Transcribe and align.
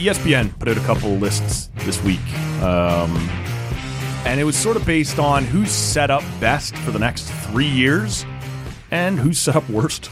ESPN 0.00 0.58
put 0.58 0.66
out 0.66 0.78
a 0.78 0.80
couple 0.80 1.10
lists 1.10 1.68
this 1.84 2.02
week. 2.02 2.24
Um, 2.62 3.14
and 4.24 4.40
it 4.40 4.44
was 4.44 4.56
sort 4.56 4.78
of 4.78 4.86
based 4.86 5.18
on 5.18 5.44
who's 5.44 5.70
set 5.70 6.10
up 6.10 6.22
best 6.40 6.74
for 6.78 6.90
the 6.90 6.98
next 6.98 7.24
three 7.24 7.68
years 7.68 8.24
and 8.90 9.18
who's 9.18 9.38
set 9.38 9.56
up 9.56 9.68
worst 9.68 10.10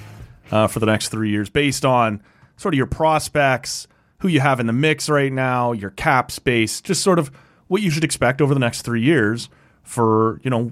uh, 0.50 0.66
for 0.66 0.78
the 0.78 0.86
next 0.86 1.08
three 1.08 1.30
years 1.30 1.48
based 1.48 1.86
on 1.86 2.22
sort 2.58 2.74
of 2.74 2.76
your 2.76 2.86
prospects, 2.86 3.88
who 4.18 4.28
you 4.28 4.40
have 4.40 4.60
in 4.60 4.66
the 4.66 4.74
mix 4.74 5.08
right 5.08 5.32
now, 5.32 5.72
your 5.72 5.90
cap 5.90 6.30
space, 6.30 6.82
just 6.82 7.02
sort 7.02 7.18
of 7.18 7.30
what 7.68 7.80
you 7.80 7.90
should 7.90 8.04
expect 8.04 8.42
over 8.42 8.52
the 8.52 8.60
next 8.60 8.82
three 8.82 9.02
years 9.02 9.48
for, 9.84 10.38
you 10.44 10.50
know, 10.50 10.70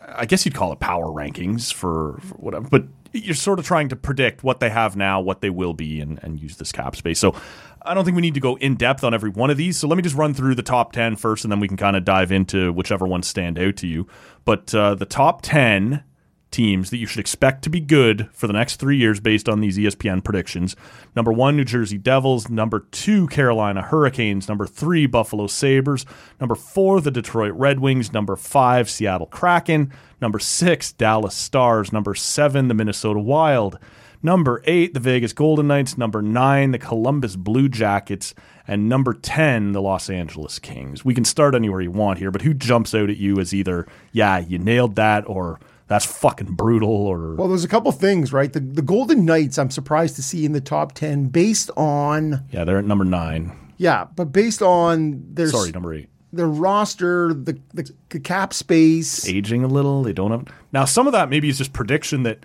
I 0.00 0.24
guess 0.24 0.46
you'd 0.46 0.54
call 0.54 0.72
it 0.72 0.80
power 0.80 1.06
rankings 1.06 1.70
for, 1.70 2.18
for 2.22 2.34
whatever, 2.36 2.66
but 2.70 2.84
you're 3.12 3.34
sort 3.34 3.58
of 3.58 3.66
trying 3.66 3.88
to 3.88 3.96
predict 3.96 4.42
what 4.42 4.60
they 4.60 4.70
have 4.70 4.96
now, 4.96 5.20
what 5.20 5.40
they 5.40 5.50
will 5.50 5.74
be, 5.74 6.00
and, 6.00 6.18
and 6.22 6.40
use 6.40 6.56
this 6.56 6.72
cap 6.72 6.96
space. 6.96 7.18
So 7.18 7.34
I 7.82 7.94
don't 7.94 8.04
think 8.04 8.16
we 8.16 8.22
need 8.22 8.34
to 8.34 8.40
go 8.40 8.56
in 8.56 8.74
depth 8.74 9.04
on 9.04 9.14
every 9.14 9.30
one 9.30 9.50
of 9.50 9.56
these. 9.56 9.76
So 9.76 9.88
let 9.88 9.96
me 9.96 10.02
just 10.02 10.16
run 10.16 10.34
through 10.34 10.54
the 10.54 10.62
top 10.62 10.92
10 10.92 11.16
first, 11.16 11.44
and 11.44 11.52
then 11.52 11.60
we 11.60 11.68
can 11.68 11.76
kind 11.76 11.96
of 11.96 12.04
dive 12.04 12.32
into 12.32 12.72
whichever 12.72 13.06
ones 13.06 13.26
stand 13.26 13.58
out 13.58 13.76
to 13.76 13.86
you. 13.86 14.06
But 14.44 14.74
uh, 14.74 14.94
the 14.94 15.06
top 15.06 15.42
10 15.42 16.02
teams 16.50 16.90
that 16.90 16.98
you 16.98 17.06
should 17.06 17.20
expect 17.20 17.62
to 17.62 17.70
be 17.70 17.80
good 17.80 18.28
for 18.32 18.46
the 18.46 18.52
next 18.52 18.76
three 18.76 18.96
years 18.96 19.20
based 19.20 19.48
on 19.48 19.60
these 19.60 19.78
ESPN 19.78 20.22
predictions. 20.22 20.76
Number 21.14 21.32
one, 21.32 21.56
New 21.56 21.64
Jersey 21.64 21.98
Devils. 21.98 22.48
Number 22.48 22.80
two, 22.90 23.26
Carolina 23.26 23.82
Hurricanes. 23.82 24.48
Number 24.48 24.66
three, 24.66 25.06
Buffalo 25.06 25.46
Sabres. 25.46 26.06
Number 26.40 26.54
four, 26.54 27.00
the 27.00 27.10
Detroit 27.10 27.52
Red 27.54 27.80
Wings. 27.80 28.12
Number 28.12 28.36
five, 28.36 28.88
Seattle 28.88 29.26
Kraken. 29.26 29.92
Number 30.20 30.38
six, 30.38 30.92
Dallas 30.92 31.34
Stars. 31.34 31.92
Number 31.92 32.14
seven, 32.14 32.68
the 32.68 32.74
Minnesota 32.74 33.20
Wild. 33.20 33.78
Number 34.22 34.62
eight, 34.64 34.94
the 34.94 35.00
Vegas 35.00 35.32
Golden 35.32 35.68
Knights. 35.68 35.98
Number 35.98 36.22
nine, 36.22 36.70
the 36.70 36.78
Columbus 36.78 37.36
Blue 37.36 37.68
Jackets. 37.68 38.34
And 38.66 38.88
number 38.88 39.14
10, 39.14 39.72
the 39.72 39.80
Los 39.80 40.10
Angeles 40.10 40.58
Kings. 40.58 41.04
We 41.04 41.14
can 41.14 41.24
start 41.24 41.54
anywhere 41.54 41.80
you 41.80 41.92
want 41.92 42.18
here, 42.18 42.32
but 42.32 42.42
who 42.42 42.52
jumps 42.52 42.94
out 42.94 43.10
at 43.10 43.16
you 43.16 43.38
as 43.38 43.54
either, 43.54 43.86
yeah, 44.10 44.38
you 44.38 44.58
nailed 44.58 44.96
that, 44.96 45.28
or 45.28 45.60
that's 45.88 46.04
fucking 46.04 46.54
brutal, 46.54 46.90
or. 46.90 47.34
Well, 47.34 47.48
there's 47.48 47.64
a 47.64 47.68
couple 47.68 47.92
things, 47.92 48.32
right? 48.32 48.52
The, 48.52 48.60
the 48.60 48.82
Golden 48.82 49.24
Knights, 49.24 49.58
I'm 49.58 49.70
surprised 49.70 50.16
to 50.16 50.22
see 50.22 50.44
in 50.44 50.52
the 50.52 50.60
top 50.60 50.92
10 50.92 51.26
based 51.26 51.70
on, 51.76 52.44
yeah, 52.50 52.64
they're 52.64 52.78
at 52.78 52.84
number 52.84 53.04
nine. 53.04 53.52
yeah, 53.76 54.04
but 54.16 54.26
based 54.32 54.62
on 54.62 55.22
their, 55.34 55.48
Sorry, 55.48 55.70
number 55.70 55.94
eight. 55.94 56.08
their 56.32 56.48
roster, 56.48 57.32
the, 57.32 57.58
the, 57.72 57.90
the 58.08 58.18
cap 58.20 58.52
space. 58.52 59.28
Aging 59.28 59.62
a 59.64 59.68
little. 59.68 60.02
They 60.02 60.12
don't 60.12 60.30
have. 60.32 60.44
Now, 60.72 60.84
some 60.84 61.06
of 61.06 61.12
that 61.12 61.30
maybe 61.30 61.48
is 61.48 61.58
just 61.58 61.72
prediction 61.72 62.24
that 62.24 62.40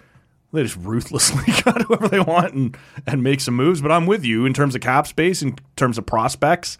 they 0.53 0.63
just 0.63 0.77
ruthlessly 0.77 1.45
got 1.63 1.81
whoever 1.83 2.07
they 2.09 2.19
want 2.19 2.53
and, 2.53 2.77
and 3.07 3.23
make 3.23 3.39
some 3.41 3.55
moves. 3.55 3.81
But 3.81 3.91
I'm 3.91 4.05
with 4.05 4.23
you 4.23 4.45
in 4.45 4.53
terms 4.53 4.75
of 4.75 4.81
cap 4.81 5.07
space, 5.07 5.41
in 5.41 5.55
terms 5.75 5.97
of 5.97 6.05
prospects. 6.05 6.77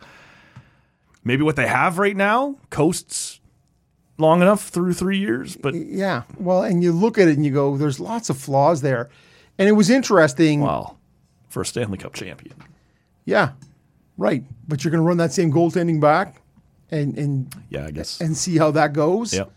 Maybe 1.23 1.43
what 1.43 1.55
they 1.55 1.67
have 1.67 1.97
right 1.99 2.15
now 2.15 2.57
coasts 2.69 3.39
long 4.17 4.41
enough 4.41 4.69
through 4.69 4.93
three 4.93 5.17
years, 5.17 5.55
but 5.55 5.73
Yeah. 5.73 6.23
Well, 6.39 6.63
and 6.63 6.83
you 6.83 6.91
look 6.91 7.17
at 7.17 7.27
it 7.27 7.35
and 7.35 7.45
you 7.45 7.51
go, 7.51 7.77
there's 7.77 7.99
lots 7.99 8.29
of 8.29 8.37
flaws 8.37 8.81
there. 8.81 9.09
And 9.57 9.67
it 9.67 9.73
was 9.73 9.89
interesting. 9.89 10.61
well, 10.61 10.97
for 11.49 11.61
a 11.61 11.65
Stanley 11.65 11.97
Cup 11.97 12.13
champion. 12.13 12.55
Yeah. 13.25 13.51
Right. 14.17 14.43
But 14.67 14.83
you're 14.83 14.91
going 14.91 15.01
to 15.03 15.07
run 15.07 15.17
that 15.17 15.31
same 15.33 15.51
goaltending 15.51 15.99
back 15.99 16.41
and, 16.91 17.17
and, 17.17 17.53
Yeah, 17.69 17.85
I 17.87 17.91
guess. 17.91 18.21
and 18.21 18.35
see 18.37 18.57
how 18.57 18.71
that 18.71 18.93
goes. 18.93 19.33
Yep. 19.33 19.51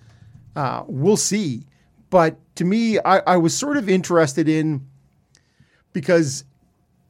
Uh, 0.57 0.83
we'll 0.87 1.17
see. 1.17 1.63
But 2.11 2.37
to 2.57 2.65
me, 2.65 2.99
I, 3.01 3.19
I 3.21 3.37
was 3.37 3.57
sort 3.57 3.77
of 3.77 3.89
interested 3.89 4.49
in 4.49 4.87
because, 5.93 6.45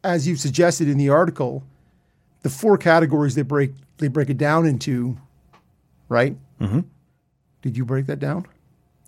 as 0.03 0.27
you 0.27 0.37
suggested 0.37 0.89
in 0.89 0.99
the 0.99 1.09
article, 1.11 1.63
the 2.43 2.51
four 2.51 2.77
categories 2.79 3.35
they 3.35 3.43
break 3.43 3.73
they 3.99 4.09
break 4.09 4.29
it 4.31 4.39
down 4.39 4.67
into, 4.67 5.17
right? 6.09 6.37
Mm-hmm. 6.61 6.81
Did 7.65 7.79
you 7.79 7.85
break 7.87 8.05
that 8.07 8.19
down? 8.19 8.45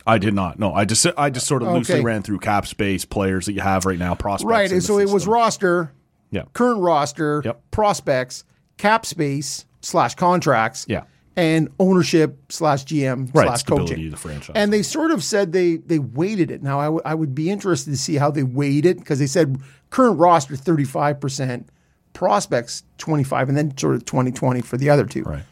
I 0.07 0.17
did 0.17 0.33
not. 0.33 0.59
No, 0.59 0.73
I 0.73 0.87
just 0.87 1.07
I 1.19 1.29
just 1.29 1.47
sort 1.47 1.63
of 1.63 1.69
loosely 1.69 2.01
ran 2.01 2.23
through 2.23 2.39
cap 2.39 2.67
space 2.67 3.05
players 3.05 3.45
that 3.47 3.53
you 3.53 3.61
have 3.61 3.85
right 3.85 3.99
now, 3.99 4.15
prospects. 4.15 4.49
Right. 4.49 4.73
And 4.73 4.83
so 4.83 4.99
it 4.99 5.11
was 5.11 5.27
roster, 5.27 5.93
Yeah. 6.31 6.45
current 6.55 6.81
roster, 6.81 7.43
Yep. 7.45 7.61
prospects, 7.71 8.45
cap 8.79 9.05
space 9.05 9.67
slash 9.83 10.15
contracts, 10.15 10.87
Yeah. 10.89 11.03
and 11.37 11.69
ownership 11.79 12.39
slash 12.51 12.85
GM 12.87 13.29
Right, 13.35 13.47
slash 13.47 13.65
coaching. 13.65 14.07
of 14.07 14.11
the 14.13 14.17
franchise. 14.17 14.53
And 14.55 14.73
they 14.73 14.81
sort 14.83 15.11
of 15.11 15.23
said 15.23 15.53
they 15.53 15.77
they 15.77 15.99
weighted 15.99 16.51
it. 16.51 16.63
Now 16.63 16.81
I, 16.81 16.85
w- 16.87 17.03
I 17.05 17.15
would 17.15 17.35
be 17.35 17.51
interested 17.51 17.91
to 17.91 17.99
see 17.99 18.15
how 18.15 18.31
they 18.31 18.43
weighed 18.43 18.87
it 18.87 18.99
because 18.99 19.19
they 19.19 19.27
said 19.27 19.59
current 19.91 20.19
roster 20.19 20.57
thirty 20.57 20.85
five 20.85 21.21
percent, 21.21 21.69
prospects 22.15 22.85
twenty 22.97 23.25
five, 23.25 23.49
and 23.51 23.59
then 23.59 23.77
sort 23.77 23.97
of 23.97 24.05
20-20 24.07 24.65
for 24.65 24.77
the 24.79 24.89
other 24.89 25.05
two. 25.05 25.25
right. 25.25 25.43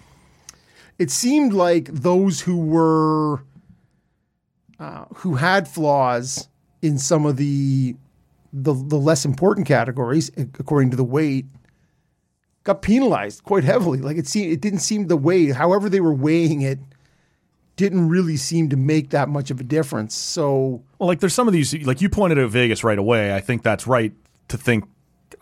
It 0.98 1.10
seemed 1.10 1.52
like 1.52 1.86
those 1.86 2.40
who 2.40 2.56
were 2.56 3.42
uh, 4.78 5.04
who 5.16 5.34
had 5.34 5.66
flaws 5.68 6.48
in 6.82 6.98
some 6.98 7.26
of 7.26 7.36
the 7.36 7.96
the 8.52 8.72
the 8.72 8.96
less 8.96 9.24
important 9.24 9.66
categories, 9.66 10.30
according 10.36 10.90
to 10.90 10.96
the 10.96 11.04
weight, 11.04 11.46
got 12.64 12.82
penalized 12.82 13.44
quite 13.44 13.64
heavily. 13.64 13.98
Like 13.98 14.16
it 14.16 14.26
seemed, 14.26 14.52
it 14.52 14.60
didn't 14.60 14.80
seem 14.80 15.06
the 15.06 15.16
way. 15.16 15.50
However, 15.50 15.88
they 15.88 16.00
were 16.00 16.14
weighing 16.14 16.62
it, 16.62 16.78
didn't 17.76 18.08
really 18.08 18.36
seem 18.36 18.68
to 18.70 18.76
make 18.76 19.10
that 19.10 19.28
much 19.28 19.50
of 19.50 19.60
a 19.60 19.64
difference. 19.64 20.14
So 20.14 20.82
Well, 20.98 21.08
like 21.08 21.20
there's 21.20 21.34
some 21.34 21.48
of 21.48 21.52
these, 21.52 21.74
like 21.86 22.00
you 22.00 22.08
pointed 22.08 22.38
out 22.38 22.50
Vegas 22.50 22.84
right 22.84 22.98
away. 22.98 23.34
I 23.34 23.40
think 23.40 23.62
that's 23.62 23.86
right 23.86 24.12
to 24.48 24.56
think. 24.56 24.84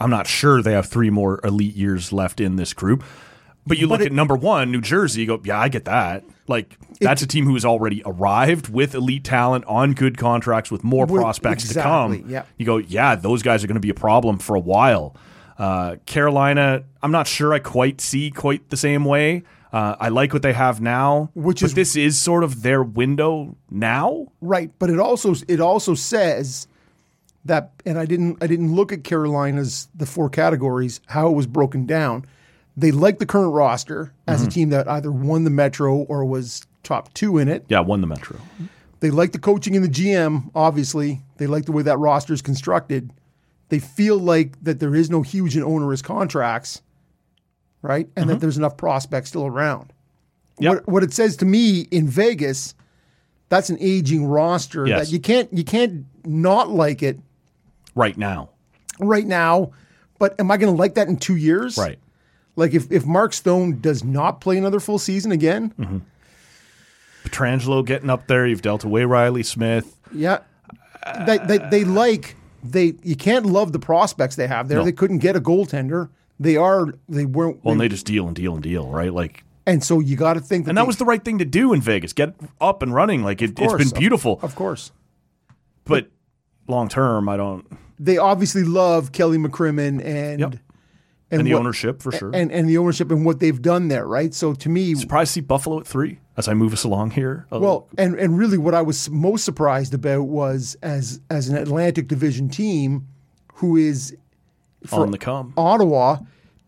I'm 0.00 0.10
not 0.10 0.26
sure 0.26 0.62
they 0.62 0.72
have 0.72 0.86
three 0.86 1.10
more 1.10 1.40
elite 1.44 1.74
years 1.74 2.12
left 2.12 2.40
in 2.40 2.56
this 2.56 2.72
group. 2.72 3.04
But 3.66 3.78
you 3.78 3.86
look 3.86 4.00
it- 4.00 4.06
at 4.06 4.12
number 4.12 4.34
one, 4.34 4.72
New 4.72 4.80
Jersey, 4.80 5.20
you 5.22 5.26
go, 5.26 5.40
yeah, 5.44 5.58
I 5.60 5.68
get 5.68 5.84
that. 5.84 6.24
Like, 6.48 6.76
that's 7.00 7.22
a 7.22 7.26
team 7.26 7.44
who 7.46 7.54
has 7.54 7.64
already 7.64 8.02
arrived 8.04 8.68
with 8.68 8.94
elite 8.94 9.24
talent 9.24 9.64
on 9.66 9.92
good 9.92 10.18
contracts 10.18 10.70
with 10.70 10.82
more 10.84 11.06
prospects 11.06 11.64
exactly, 11.64 12.18
to 12.18 12.22
come. 12.24 12.30
yeah. 12.30 12.42
You 12.58 12.66
go, 12.66 12.76
yeah, 12.78 13.14
those 13.14 13.42
guys 13.42 13.62
are 13.62 13.68
going 13.68 13.76
to 13.76 13.80
be 13.80 13.90
a 13.90 13.94
problem 13.94 14.38
for 14.38 14.56
a 14.56 14.60
while. 14.60 15.16
Uh, 15.58 15.96
Carolina, 16.06 16.82
I'm 17.02 17.12
not 17.12 17.26
sure 17.28 17.52
I 17.54 17.60
quite 17.60 18.00
see 18.00 18.30
quite 18.32 18.68
the 18.70 18.76
same 18.76 19.04
way. 19.04 19.44
Uh, 19.72 19.96
I 20.00 20.08
like 20.08 20.32
what 20.32 20.42
they 20.42 20.52
have 20.52 20.80
now, 20.80 21.30
Which 21.34 21.60
but 21.60 21.66
is- 21.70 21.74
this 21.74 21.96
is 21.96 22.18
sort 22.18 22.42
of 22.44 22.62
their 22.62 22.82
window 22.82 23.56
now. 23.70 24.26
Right, 24.40 24.70
but 24.78 24.90
it 24.90 24.98
also 24.98 25.34
it 25.48 25.60
also 25.60 25.94
says 25.94 26.66
that, 27.44 27.72
and 27.86 27.98
I 27.98 28.04
didn't 28.06 28.38
I 28.42 28.46
didn't 28.48 28.74
look 28.74 28.92
at 28.92 29.02
Carolina's 29.04 29.88
the 29.94 30.04
four 30.06 30.28
categories 30.28 31.00
how 31.06 31.28
it 31.28 31.32
was 31.34 31.46
broken 31.46 31.86
down. 31.86 32.24
They 32.76 32.90
like 32.90 33.18
the 33.18 33.26
current 33.26 33.52
roster 33.52 34.14
as 34.26 34.40
a 34.40 34.44
mm-hmm. 34.44 34.50
team 34.50 34.68
that 34.70 34.88
either 34.88 35.12
won 35.12 35.44
the 35.44 35.50
Metro 35.50 35.96
or 35.96 36.24
was 36.24 36.66
top 36.82 37.12
two 37.14 37.38
in 37.38 37.48
it. 37.48 37.64
Yeah, 37.68 37.80
won 37.80 38.00
the 38.00 38.06
Metro. 38.06 38.38
They 39.00 39.10
like 39.10 39.32
the 39.32 39.38
coaching 39.38 39.76
and 39.76 39.84
the 39.84 39.88
GM. 39.88 40.50
Obviously, 40.54 41.20
they 41.36 41.46
like 41.46 41.66
the 41.66 41.72
way 41.72 41.82
that 41.82 41.98
roster 41.98 42.32
is 42.32 42.40
constructed. 42.40 43.10
They 43.68 43.78
feel 43.78 44.18
like 44.18 44.62
that 44.64 44.80
there 44.80 44.94
is 44.94 45.10
no 45.10 45.22
huge 45.22 45.56
and 45.56 45.64
onerous 45.64 46.02
contracts, 46.02 46.82
right, 47.82 48.08
and 48.16 48.28
that 48.28 48.34
mm-hmm. 48.34 48.40
there's 48.40 48.58
enough 48.58 48.76
prospects 48.76 49.30
still 49.30 49.46
around. 49.46 49.92
Yep. 50.60 50.74
What, 50.74 50.88
what 50.88 51.02
it 51.02 51.12
says 51.12 51.36
to 51.38 51.44
me 51.44 51.88
in 51.90 52.06
Vegas, 52.06 52.74
that's 53.48 53.70
an 53.70 53.78
aging 53.80 54.26
roster 54.26 54.86
Yes. 54.86 55.06
that 55.06 55.12
you 55.12 55.20
can't 55.20 55.52
you 55.52 55.64
can't 55.64 56.06
not 56.24 56.70
like 56.70 57.02
it 57.02 57.18
right 57.94 58.16
now. 58.16 58.50
right 58.98 59.26
now. 59.26 59.72
But 60.18 60.38
am 60.38 60.50
I 60.50 60.56
going 60.56 60.72
to 60.72 60.78
like 60.78 60.94
that 60.94 61.08
in 61.08 61.16
two 61.16 61.36
years? 61.36 61.76
Right. 61.76 61.98
Like 62.56 62.74
if 62.74 62.90
if 62.92 63.06
Mark 63.06 63.32
Stone 63.32 63.80
does 63.80 64.04
not 64.04 64.40
play 64.40 64.58
another 64.58 64.80
full 64.80 64.98
season 64.98 65.32
again, 65.32 65.72
Mm-hmm. 65.78 65.98
Pietrangelo 67.24 67.84
getting 67.84 68.10
up 68.10 68.26
there. 68.26 68.46
You've 68.46 68.62
dealt 68.62 68.84
away 68.84 69.04
Reilly 69.04 69.42
Smith. 69.42 69.96
yeah, 70.12 70.38
they, 71.26 71.38
they 71.38 71.58
they 71.70 71.84
like 71.84 72.36
they 72.64 72.94
you 73.02 73.16
can't 73.16 73.46
love 73.46 73.72
the 73.72 73.78
prospects 73.78 74.36
they 74.36 74.46
have 74.48 74.68
there. 74.68 74.78
No. 74.78 74.84
They 74.84 74.92
couldn't 74.92 75.18
get 75.18 75.36
a 75.36 75.40
goaltender. 75.40 76.08
They 76.40 76.56
are 76.56 76.86
they 77.08 77.24
weren't. 77.24 77.64
Well, 77.64 77.72
and 77.72 77.80
they 77.80 77.88
just 77.88 78.06
deal 78.06 78.26
and 78.26 78.34
deal 78.34 78.54
and 78.54 78.62
deal, 78.62 78.88
right? 78.88 79.12
Like, 79.12 79.44
and 79.66 79.84
so 79.84 80.00
you 80.00 80.16
got 80.16 80.34
to 80.34 80.40
think 80.40 80.64
that 80.64 80.70
and 80.70 80.78
that 80.78 80.82
they- 80.82 80.86
was 80.88 80.96
the 80.96 81.04
right 81.04 81.24
thing 81.24 81.38
to 81.38 81.44
do 81.44 81.72
in 81.72 81.80
Vegas. 81.80 82.12
Get 82.12 82.34
up 82.60 82.82
and 82.82 82.92
running. 82.92 83.22
Like, 83.22 83.40
it, 83.40 83.50
it's 83.50 83.60
course, 83.60 83.90
been 83.90 83.98
beautiful. 84.00 84.40
of 84.42 84.56
course. 84.56 84.90
but 85.84 86.08
long 86.66 86.88
term, 86.88 87.28
I 87.28 87.36
don't. 87.36 87.64
They 88.00 88.18
obviously 88.18 88.64
love 88.64 89.12
Kelly 89.12 89.38
McCrimmon 89.38 90.04
and 90.04 90.40
Yep. 90.40 90.54
And, 91.32 91.40
And 91.40 91.46
the 91.48 91.54
what- 91.54 91.60
ownership 91.60 92.00
for 92.02 92.12
sure. 92.12 92.30
and 92.34 92.52
and 92.52 92.68
the 92.68 92.78
ownership 92.78 93.10
and 93.10 93.24
what 93.24 93.40
they've 93.40 93.60
done 93.60 93.88
there, 93.88 94.06
right? 94.06 94.32
So 94.34 94.54
to 94.54 94.68
me, 94.68 94.94
Surprised 94.94 95.30
to 95.30 95.32
see 95.32 95.40
Buffalo 95.40 95.80
at 95.80 95.86
three 95.86 96.18
as 96.36 96.46
I 96.46 96.54
move 96.54 96.72
us 96.72 96.84
along 96.84 97.12
here. 97.12 97.46
Uh, 97.52 97.58
Well, 97.58 97.88
and 97.98 98.14
and 98.20 98.38
really, 98.38 98.58
what 98.58 98.74
I 98.74 98.82
was 98.82 99.10
most 99.10 99.44
surprised 99.44 99.94
about 99.94 100.28
was 100.28 100.76
as 100.82 101.20
as 101.30 101.48
an 101.48 101.56
Atlantic 101.56 102.06
Division 102.06 102.48
team, 102.48 103.08
who 103.54 103.76
is 103.76 104.14
on 104.92 105.10
the 105.10 105.18
come. 105.18 105.52
Ottawa, 105.56 106.18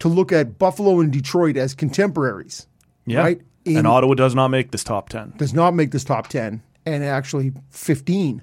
to 0.00 0.08
look 0.08 0.32
at 0.32 0.58
Buffalo 0.58 1.00
and 1.00 1.12
Detroit 1.12 1.56
as 1.56 1.74
contemporaries. 1.74 2.66
Yeah. 3.06 3.20
right? 3.20 3.40
In- 3.66 3.76
and 3.78 3.86
Ottawa 3.86 4.14
does 4.14 4.34
not 4.34 4.48
make 4.48 4.70
this 4.72 4.82
top 4.84 5.08
10. 5.10 5.34
Does 5.36 5.52
not 5.54 5.74
make 5.74 5.90
this 5.90 6.04
top 6.04 6.28
ten, 6.28 6.62
and 6.86 7.04
actually 7.04 7.52
fifteen. 7.70 8.42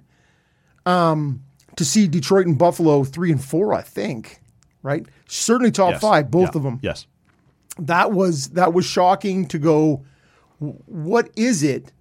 Um, 0.86 1.42
to 1.78 1.86
see 1.86 2.08
Detroit 2.08 2.48
and 2.48 2.58
Buffalo 2.58 3.04
three 3.04 3.32
and 3.32 3.44
four, 3.44 3.74
I 3.74 3.82
think. 3.82 4.40
Right? 4.84 5.06
Certainly 5.28 5.72
top 5.72 5.92
Yes. 5.94 6.02
five, 6.02 6.32
both 6.32 6.52
Yeah. 6.54 6.58
of 6.60 6.64
them. 6.64 6.80
Yes. 6.82 7.08
That 7.80 8.12
was 8.12 8.50
that 8.50 8.74
was 8.74 8.86
shocking 8.86 9.48
to 9.48 9.58
go. 9.58 10.04
What 10.60 11.30
is 11.36 11.64
it 11.64 11.92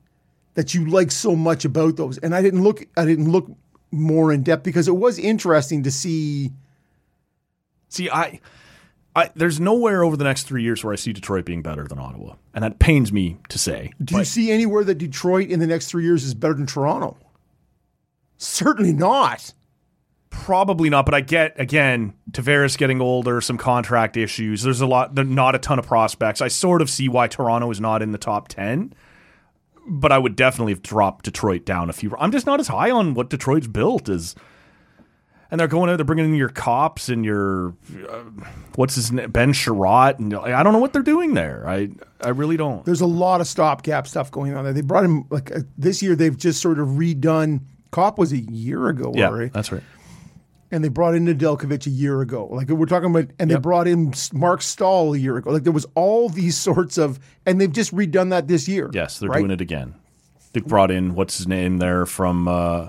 that 0.55 0.75
you 0.75 0.85
like 0.89 1.11
so 1.11 1.35
much 1.37 1.65
about 1.65 1.97
those? 1.97 2.19
And 2.19 2.35
I 2.35 2.43
didn't 2.43 2.63
look. 2.63 2.87
I 2.97 3.05
didn't 3.05 3.31
look 3.31 3.51
more 3.93 4.33
in 4.33 4.43
depth 4.43 4.63
because 4.65 4.89
it 4.89 4.97
was 4.97 5.19
interesting 5.19 5.83
to 5.85 5.91
see. 5.91 6.53
See, 7.89 8.09
I, 8.11 8.41
I 9.17 9.31
there's 9.35 9.59
nowhere 9.59 10.05
over 10.05 10.17
the 10.17 10.25
next 10.25 10.45
three 10.45 10.63
years 10.63 10.85
where 10.85 10.93
I 10.93 10.97
see 10.97 11.13
Detroit 11.13 11.45
being 11.45 11.63
better 11.63 11.87
than 11.89 11.99
Ottawa, 11.99 12.35
and 12.55 12.63
that 12.63 12.79
pains 12.79 13.13
me 13.13 13.39
to 13.49 13.59
say. 13.59 13.93
Do 14.03 14.17
you 14.19 14.25
see 14.25 14.51
anywhere 14.51 14.85
that 14.85 14.97
Detroit 14.97 15.49
in 15.49 15.59
the 15.61 15.67
next 15.67 15.87
three 15.87 16.05
years 16.05 16.25
is 16.25 16.35
better 16.35 16.55
than 16.55 16.67
Toronto? 16.67 17.17
Certainly 18.39 18.93
not. 18.93 19.55
Probably 20.51 20.91
not, 20.91 21.05
but 21.05 21.15
I 21.15 21.21
get 21.21 21.61
again 21.61 22.13
Tavares 22.33 22.77
getting 22.77 23.01
older, 23.01 23.41
some 23.41 23.57
contract 23.57 24.17
issues. 24.17 24.65
There's 24.65 24.81
a 24.81 24.87
lot, 24.87 25.15
not 25.15 25.55
a 25.55 25.61
ton 25.61 25.79
of 25.79 25.87
prospects. 25.87 26.41
I 26.41 26.49
sort 26.49 26.83
of 26.83 26.91
see 26.91 27.09
why 27.09 27.29
Toronto 27.29 27.71
is 27.71 27.81
not 27.81 28.03
in 28.03 28.11
the 28.11 28.19
top 28.19 28.49
ten, 28.49 28.93
but 29.87 30.11
I 30.11 30.19
would 30.19 30.35
definitely 30.35 30.73
have 30.73 30.83
dropped 30.83 31.27
Detroit 31.27 31.65
down 31.65 31.89
a 31.89 31.93
few. 31.93 32.17
I'm 32.19 32.33
just 32.33 32.47
not 32.47 32.59
as 32.59 32.67
high 32.67 32.91
on 32.91 33.15
what 33.15 33.31
Detroit's 33.31 33.69
built 33.69 34.09
as. 34.09 34.35
And 35.53 35.61
they're 35.61 35.69
going 35.69 35.89
out, 35.89 35.99
they're 35.99 36.05
bringing 36.05 36.25
in 36.25 36.35
your 36.35 36.49
Copps 36.49 37.09
and 37.09 37.25
your 37.25 37.77
uh, 38.09 38.25
what's 38.75 38.97
his 38.97 39.13
name, 39.13 39.31
Ben 39.31 39.53
Chiarot, 39.53 40.19
and 40.19 40.35
I 40.35 40.65
don't 40.65 40.73
know 40.73 40.81
what 40.81 40.93
they're 40.93 41.03
doing 41.03 41.35
there. 41.35 41.63
I 41.65 41.91
I 42.21 42.31
really 42.31 42.57
don't. 42.57 42.85
There's 42.85 43.03
a 43.03 43.07
lot 43.07 43.41
of 43.41 43.47
stopgap 43.47 44.09
stuff 44.09 44.33
going 44.33 44.57
on 44.57 44.65
there. 44.65 44.73
They 44.73 44.81
brought 44.81 45.05
him 45.05 45.27
like 45.31 45.53
uh, 45.53 45.61
this 45.79 46.03
year. 46.03 46.17
They've 46.17 46.37
just 46.37 46.61
sort 46.61 46.81
of 46.81 46.89
redone. 46.89 47.61
Copp 47.93 48.19
was 48.19 48.33
a 48.33 48.39
year 48.39 48.89
ago, 48.89 49.13
Yeah, 49.15 49.29
already, 49.29 49.51
that's 49.51 49.71
right. 49.71 49.83
And 50.73 50.85
they 50.85 50.89
brought 50.89 51.15
in 51.17 51.27
Nedeljkovic 51.27 51.87
a 51.87 51.91
year 51.91 52.21
ago. 52.21 52.47
Like 52.47 52.69
we're 52.69 52.87
talking 52.87 53.11
about, 53.11 53.31
and 53.41 53.51
they 53.51 53.57
brought 53.57 53.89
in 53.89 54.13
Marc 54.33 54.63
Staal 54.63 55.15
a 55.15 55.19
year 55.19 55.37
ago. 55.37 55.51
Like 55.51 55.65
there 55.65 55.73
was 55.73 55.87
all 55.97 56.29
these 56.29 56.57
sorts 56.69 56.97
of, 56.97 57.19
and 57.45 57.61
they've 57.61 57.73
just 57.73 57.95
redone 57.95 58.31
that 58.31 58.47
this 58.47 58.69
year. 58.69 58.89
Yes, 58.93 59.19
they're 59.19 59.29
right? 59.31 59.39
doing 59.41 59.51
it 59.51 59.61
again. 59.61 59.95
They 60.53 60.61
brought 60.61 60.91
in 60.91 61.15
what's 61.15 61.39
his 61.39 61.49
name 61.49 61.79
there 61.79 62.07
from 62.07 62.47
uh, 62.49 62.89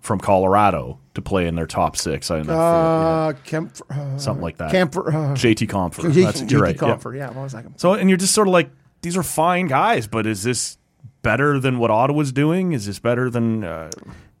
from 0.00 0.20
Colorado 0.20 0.98
to 1.14 1.22
play 1.22 1.46
in 1.46 1.54
their 1.54 1.66
top 1.66 1.96
six. 1.96 2.30
I 2.30 2.38
don't 2.38 2.48
know, 2.48 2.58
Uh, 2.58 3.32
Kemp, 3.44 3.74
uh, 3.88 4.18
something 4.18 4.42
like 4.42 4.56
that. 4.58 4.72
Compher, 4.72 5.08
uh, 5.08 5.34
JT 5.34 5.68
Compher. 5.68 6.12
J- 6.12 6.24
That's, 6.24 6.42
JT 6.42 6.50
you're 6.50 6.60
right. 6.60 6.74
yeah. 6.74 6.80
Compher. 6.96 7.16
Yeah, 7.16 7.30
I 7.30 7.42
was 7.42 7.54
like, 7.54 7.64
So 7.76 7.94
and 7.94 8.10
you're 8.10 8.18
just 8.18 8.34
sort 8.34 8.48
of 8.48 8.52
like 8.52 8.70
these 9.02 9.16
are 9.16 9.22
fine 9.22 9.66
guys, 9.66 10.06
but 10.06 10.26
is 10.26 10.42
this 10.42 10.76
better 11.22 11.58
than 11.58 11.78
what 11.78 11.90
Ottawa's 11.90 12.32
doing? 12.32 12.72
Is 12.72 12.84
this 12.86 12.98
better 12.98 13.30
than? 13.30 13.64
Uh, 13.64 13.90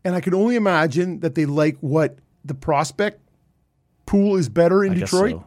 and 0.04 0.14
I 0.14 0.20
can 0.20 0.34
only 0.34 0.56
imagine 0.56 1.20
that 1.20 1.34
they 1.34 1.46
like 1.46 1.78
what 1.80 2.18
the 2.44 2.54
prospect 2.54 3.20
pool 4.06 4.36
is 4.36 4.48
better 4.48 4.84
in 4.84 4.92
I 4.92 4.94
Detroit. 4.96 5.32
so. 5.32 5.44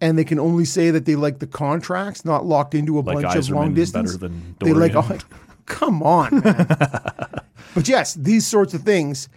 and 0.00 0.16
they 0.18 0.24
can 0.24 0.38
only 0.38 0.64
say 0.64 0.90
that 0.90 1.04
they 1.04 1.16
like 1.16 1.38
the 1.38 1.46
contracts, 1.46 2.24
not 2.24 2.44
locked 2.46 2.74
into 2.74 2.98
a 2.98 3.02
Like 3.02 3.22
bunch 3.22 3.36
of 3.36 3.50
long 3.50 3.74
distance. 3.74 4.16
better 4.16 4.28
than 4.28 4.56
they 4.60 4.72
like, 4.72 4.94
oh, 4.94 5.18
come 5.66 6.02
on, 6.02 6.40
man. 6.40 6.66
but 7.74 7.86
yes, 7.88 8.14
these 8.14 8.46
sorts 8.46 8.74
of 8.74 8.82
things. 8.82 9.28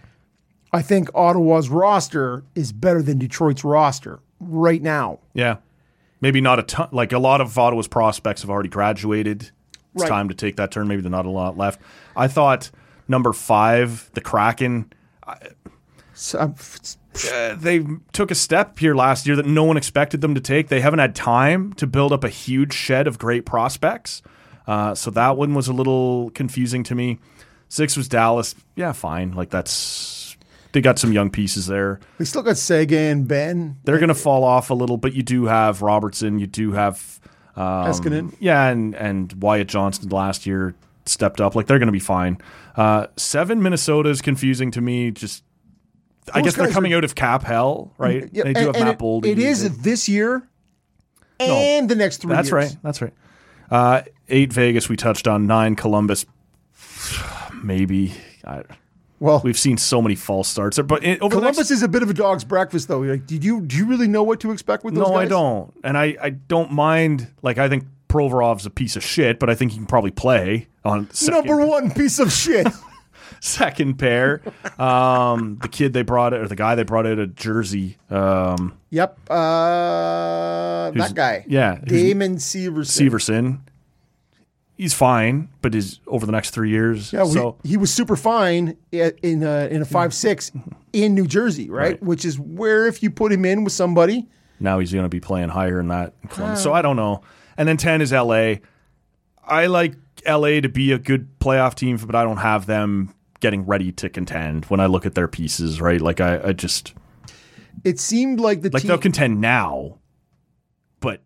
I 0.72 0.82
think 0.82 1.08
Ottawa's 1.14 1.68
roster 1.68 2.42
is 2.56 2.72
better 2.72 3.00
than 3.00 3.18
Detroit's 3.18 3.62
roster 3.62 4.18
right 4.40 4.82
now. 4.82 5.20
Yeah, 5.32 5.58
maybe 6.20 6.40
not 6.40 6.58
a 6.58 6.64
ton. 6.64 6.88
Like 6.90 7.12
a 7.12 7.18
lot 7.20 7.40
of 7.40 7.56
Ottawa's 7.56 7.86
prospects 7.86 8.40
have 8.42 8.50
already 8.50 8.68
graduated. 8.70 9.50
It's 9.94 10.02
Right. 10.02 10.08
time 10.08 10.28
to 10.30 10.34
take 10.34 10.56
that 10.56 10.72
turn. 10.72 10.88
Maybe 10.88 11.00
there's 11.02 11.12
not 11.12 11.26
a 11.26 11.30
lot 11.30 11.56
left. 11.56 11.80
I 12.16 12.26
thought 12.26 12.72
number 13.06 13.32
five, 13.32 14.10
the 14.14 14.20
Kraken. 14.20 14.92
So, 16.14 16.38
uh, 16.38 16.52
uh, 17.32 17.54
they 17.54 17.84
took 18.12 18.30
a 18.30 18.34
step 18.34 18.78
here 18.78 18.94
last 18.94 19.26
year 19.26 19.36
that 19.36 19.46
no 19.46 19.64
one 19.64 19.76
expected 19.76 20.20
them 20.20 20.34
to 20.34 20.40
take. 20.40 20.68
They 20.68 20.80
haven't 20.80 20.98
had 20.98 21.14
time 21.14 21.72
to 21.74 21.86
build 21.86 22.12
up 22.12 22.24
a 22.24 22.28
huge 22.28 22.72
shed 22.72 23.06
of 23.06 23.18
great 23.18 23.46
prospects. 23.46 24.22
Uh, 24.66 24.94
so 24.94 25.10
that 25.10 25.36
one 25.36 25.54
was 25.54 25.68
a 25.68 25.72
little 25.72 26.30
confusing 26.30 26.82
to 26.84 26.94
me. 26.94 27.18
Six 27.68 27.96
was 27.96 28.08
Dallas. 28.08 28.54
Yeah, 28.76 28.92
fine. 28.92 29.32
Like 29.32 29.50
that's 29.50 30.36
they 30.72 30.80
got 30.80 30.98
some 30.98 31.12
young 31.12 31.30
pieces 31.30 31.66
there. 31.66 32.00
they 32.18 32.24
still 32.24 32.42
got 32.42 32.56
Seguin 32.56 32.98
and 32.98 33.28
Benn. 33.28 33.76
They're 33.84 33.98
going 33.98 34.08
to 34.08 34.14
fall 34.14 34.42
off 34.42 34.70
a 34.70 34.74
little, 34.74 34.96
but 34.96 35.12
you 35.14 35.22
do 35.22 35.44
have 35.44 35.82
Robertson. 35.82 36.38
You 36.40 36.48
do 36.48 36.72
have 36.72 37.20
um, 37.56 37.62
Heiskanen. 37.86 38.34
Yeah, 38.40 38.68
and 38.68 38.94
and 38.94 39.32
Wyatt 39.34 39.68
Johnston 39.68 40.08
last 40.08 40.46
year 40.46 40.74
stepped 41.06 41.40
up. 41.40 41.54
Like 41.54 41.66
they're 41.66 41.78
going 41.78 41.86
to 41.86 41.92
be 41.92 42.00
fine. 42.00 42.38
Uh, 42.76 43.06
seven 43.16 43.62
Minnesota 43.62 44.08
is 44.08 44.20
confusing 44.20 44.70
to 44.72 44.80
me. 44.80 45.10
Just 45.10 45.44
I 46.32 46.40
guess 46.42 46.54
they're 46.56 46.70
coming 46.70 46.94
are- 46.94 46.98
out 46.98 47.04
of 47.04 47.14
cap 47.14 47.42
hell, 47.42 47.92
right? 47.98 48.28
Yeah, 48.32 48.44
they 48.44 48.52
do 48.54 48.58
and- 48.60 48.66
have 48.68 48.76
and 48.76 48.84
Matt 48.84 48.94
it- 48.94 48.98
Boldy. 48.98 49.26
It 49.26 49.38
is 49.38 49.78
this 49.78 50.08
year 50.08 50.48
and 51.40 51.88
the 51.88 51.94
next 51.96 52.18
three 52.18 52.34
That's 52.34 52.48
years. 52.50 52.52
right. 52.52 52.76
That's 52.82 53.02
right. 53.02 53.12
Uh, 53.70 54.02
eight 54.28 54.52
Vegas. 54.52 54.88
We 54.88 54.96
touched 54.96 55.26
on 55.28 55.46
nine 55.46 55.74
Columbus. 55.76 56.24
Maybe 57.62 58.12
I, 58.46 58.62
Well, 59.20 59.40
we've 59.42 59.58
seen 59.58 59.76
so 59.78 60.02
many 60.02 60.14
false 60.14 60.48
starts, 60.48 60.78
but 60.80 61.02
it, 61.04 61.20
over 61.22 61.36
Columbus 61.36 61.56
next, 61.58 61.70
is 61.70 61.82
a 61.82 61.88
bit 61.88 62.02
of 62.02 62.10
a 62.10 62.14
dog's 62.14 62.44
breakfast, 62.44 62.88
though. 62.88 63.00
Like, 63.00 63.26
did 63.26 63.42
you 63.44 63.60
do 63.62 63.76
you 63.76 63.86
really 63.86 64.08
know 64.08 64.22
what 64.22 64.40
to 64.40 64.50
expect 64.52 64.84
with 64.84 64.94
those 64.94 65.08
no, 65.08 65.14
guys? 65.14 65.26
I 65.26 65.28
don't, 65.28 65.74
and 65.82 65.96
I, 65.96 66.16
I 66.22 66.30
don't 66.30 66.72
mind. 66.72 67.28
Like 67.42 67.58
I 67.58 67.68
think 67.68 67.84
Provorov's 68.08 68.66
a 68.66 68.70
piece 68.70 68.96
of 68.96 69.02
shit, 69.04 69.38
but 69.38 69.48
I 69.48 69.54
think 69.54 69.72
he 69.72 69.78
can 69.78 69.86
probably 69.86 70.10
play 70.10 70.68
on 70.84 71.10
second, 71.10 71.46
Number 71.46 71.64
one 71.66 71.90
piece 71.90 72.18
of 72.18 72.32
shit. 72.32 72.66
second 73.40 73.98
pair. 73.98 74.42
Um, 74.78 75.58
the 75.60 75.68
kid 75.68 75.92
they 75.92 76.02
brought 76.02 76.32
it, 76.32 76.40
or 76.40 76.48
the 76.48 76.56
guy 76.56 76.74
they 76.74 76.82
brought 76.82 77.06
out 77.06 77.18
of 77.18 77.34
Jersey. 77.34 77.96
Um, 78.10 78.78
yep, 78.90 79.18
uh, 79.30 80.90
that 80.90 81.12
guy. 81.14 81.44
yeah, 81.48 81.78
Damon 81.84 82.36
Severson. 82.36 83.10
Severson. 83.10 83.60
He's 84.76 84.92
fine, 84.92 85.50
but 85.62 85.72
is 85.72 86.00
over 86.08 86.26
the 86.26 86.32
next 86.32 86.50
three 86.50 86.70
years. 86.70 87.12
Yeah, 87.12 87.24
so 87.26 87.56
he 87.62 87.76
was 87.76 87.92
super 87.92 88.16
fine 88.16 88.76
in 88.90 89.44
a, 89.44 89.68
in 89.68 89.82
a 89.82 89.84
five 89.84 90.12
six 90.12 90.50
in 90.92 91.14
New 91.14 91.28
Jersey, 91.28 91.70
right? 91.70 91.92
Right. 91.92 92.02
Which 92.02 92.24
is 92.24 92.40
where 92.40 92.88
if 92.88 93.00
you 93.00 93.10
put 93.10 93.30
him 93.32 93.44
in 93.44 93.62
with 93.62 93.72
somebody, 93.72 94.26
now 94.58 94.80
he's 94.80 94.92
going 94.92 95.04
to 95.04 95.08
be 95.08 95.20
playing 95.20 95.50
higher 95.50 95.78
in 95.78 95.88
that. 95.88 96.14
So 96.58 96.72
I 96.72 96.82
don't 96.82 96.96
know. 96.96 97.22
And 97.56 97.68
then 97.68 97.76
10 97.76 98.00
is 98.02 98.12
LA. 98.12 98.54
I 99.46 99.66
like 99.66 99.94
LA 100.26 100.60
to 100.60 100.68
be 100.68 100.90
a 100.92 100.98
good 100.98 101.38
playoff 101.38 101.74
team, 101.74 101.96
but 101.98 102.14
I 102.14 102.24
don't 102.24 102.38
have 102.38 102.66
them 102.66 103.14
getting 103.44 103.66
ready 103.66 103.92
to 103.92 104.08
contend 104.08 104.64
when 104.70 104.80
I 104.80 104.86
look 104.86 105.04
at 105.04 105.14
their 105.14 105.28
pieces, 105.28 105.78
right? 105.78 106.00
Like 106.00 106.18
I, 106.18 106.40
I 106.48 106.52
just 106.54 106.94
it 107.84 108.00
seemed 108.00 108.40
like 108.40 108.62
the 108.62 108.70
like 108.70 108.80
team. 108.80 108.88
they'll 108.88 108.96
contend 108.96 109.38
now, 109.42 109.98
but 111.00 111.20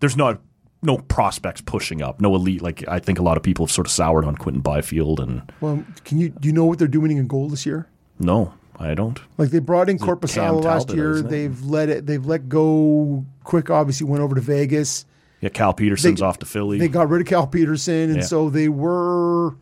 there's 0.00 0.16
not 0.16 0.40
no 0.82 0.98
prospects 0.98 1.60
pushing 1.60 2.02
up, 2.02 2.20
no 2.20 2.34
elite. 2.34 2.60
Like 2.60 2.82
I 2.88 2.98
think 2.98 3.20
a 3.20 3.22
lot 3.22 3.36
of 3.36 3.44
people 3.44 3.64
have 3.66 3.70
sort 3.70 3.86
of 3.86 3.92
soured 3.92 4.24
on 4.24 4.34
Quinton 4.34 4.62
Byfield, 4.62 5.20
and 5.20 5.42
well, 5.60 5.84
can 6.04 6.18
you 6.18 6.30
do 6.30 6.48
you 6.48 6.52
know 6.52 6.64
what 6.64 6.80
they're 6.80 6.88
doing 6.88 7.12
in 7.16 7.28
goal 7.28 7.48
this 7.48 7.64
year? 7.64 7.86
no, 8.18 8.52
I 8.80 8.94
don't. 8.94 9.20
Like 9.36 9.50
they 9.50 9.60
brought 9.60 9.88
in 9.88 9.96
Cam 10.00 10.08
Korpisalo 10.08 10.64
last 10.64 10.92
year. 10.92 11.22
They've 11.22 11.62
let 11.64 11.88
it. 11.88 12.06
They've 12.06 12.26
let 12.26 12.48
go. 12.48 13.24
Quick 13.44 13.70
obviously 13.70 14.08
went 14.08 14.24
over 14.24 14.34
to 14.34 14.40
Vegas. 14.40 15.06
Yeah, 15.40 15.50
Cal 15.50 15.72
Petersen's 15.72 16.18
They- 16.18 16.26
off 16.26 16.40
to 16.40 16.46
Philly. 16.46 16.78
They 16.80 16.88
got 16.88 17.08
rid 17.08 17.20
of 17.20 17.28
Cal 17.28 17.46
Petersen, 17.46 18.10
and 18.10 18.16
Yeah. 18.16 18.22
so 18.22 18.50
they 18.50 18.68
were. 18.68 19.54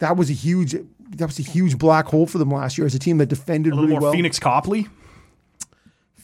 That 0.00 0.16
was 0.16 0.30
a 0.30 0.34
huge. 0.34 0.72
That 1.16 1.26
was 1.26 1.38
a 1.38 1.42
huge 1.42 1.78
black 1.78 2.06
hole 2.06 2.26
for 2.26 2.38
them 2.38 2.50
last 2.50 2.76
year 2.76 2.86
as 2.86 2.94
a 2.94 2.98
team 2.98 3.18
that 3.18 3.26
defended 3.26 3.72
a 3.72 3.76
little 3.76 3.88
really 3.88 4.00
more 4.00 4.10
well. 4.10 4.14
Pheonix 4.14 4.40
Copley. 4.40 4.88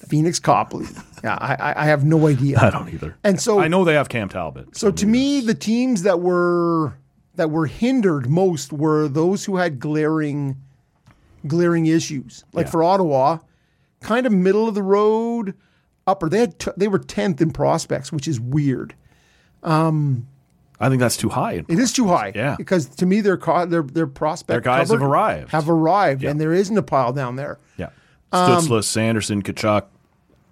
Pheonix 0.09 0.43
Copley. 0.43 0.87
Yeah, 1.23 1.37
I, 1.41 1.75
I- 1.83 1.85
have 1.87 2.05
no 2.05 2.27
idea. 2.27 2.59
I 2.62 2.71
don't 2.71 2.89
either. 2.93 3.17
And 3.23 3.41
so 3.41 3.61
I 3.61 3.69
know 3.69 3.85
they 3.85 3.95
have 3.95 4.09
Cam 4.09 4.29
Talbot. 4.29 4.77
So 4.77 4.91
to 4.91 5.07
me, 5.07 5.41
the 5.41 5.55
teams 5.55 6.03
that 6.03 6.21
were 6.21 6.95
that 7.37 7.50
were 7.50 7.67
hindered 7.67 8.29
most 8.29 8.73
were 8.73 9.07
those 9.09 9.45
who 9.45 9.57
had 9.57 9.79
glaring 9.79 10.57
glaring 11.47 11.87
issues. 11.87 12.45
Like 12.53 12.67
Yeah. 12.67 12.71
for 12.73 12.83
Ottawa, 12.83 13.39
kind 14.00 14.27
of 14.27 14.33
middle 14.33 14.67
of 14.69 14.75
the 14.75 14.83
road, 14.83 15.55
upper. 16.07 16.29
They 16.29 16.41
had 16.41 16.59
t- 16.59 16.71
they 16.77 16.89
were 16.89 16.99
tenth 16.99 17.41
in 17.41 17.50
prospects, 17.53 18.11
which 18.11 18.27
is 18.27 18.41
weird. 18.41 18.95
Um, 19.62 20.27
I 20.81 20.89
think 20.89 21.01
that's 21.01 21.17
too 21.17 21.29
high. 21.29 21.63
It 21.69 21.79
is 21.79 21.93
too 21.93 22.09
high. 22.09 22.33
Yeah. 22.35 22.57
because 22.57 22.87
to 22.87 23.07
me, 23.07 23.21
their 23.21 23.37
co- 23.37 23.67
their 23.67 23.83
their 23.83 24.07
prospect 24.07 24.49
Their 24.49 24.61
guys 24.61 24.91
have 24.91 25.03
arrived. 25.03 25.51
have 25.51 25.69
arrived, 25.69 26.25
and 26.25 26.41
there 26.41 26.53
isn't 26.53 26.77
a 26.77 26.83
pile 26.83 27.13
down 27.13 27.37
there. 27.37 27.59
Yeah. 27.77 27.91
Stützle, 28.33 28.83
Sanderson, 28.83 29.43
Tkachuk, 29.43 29.85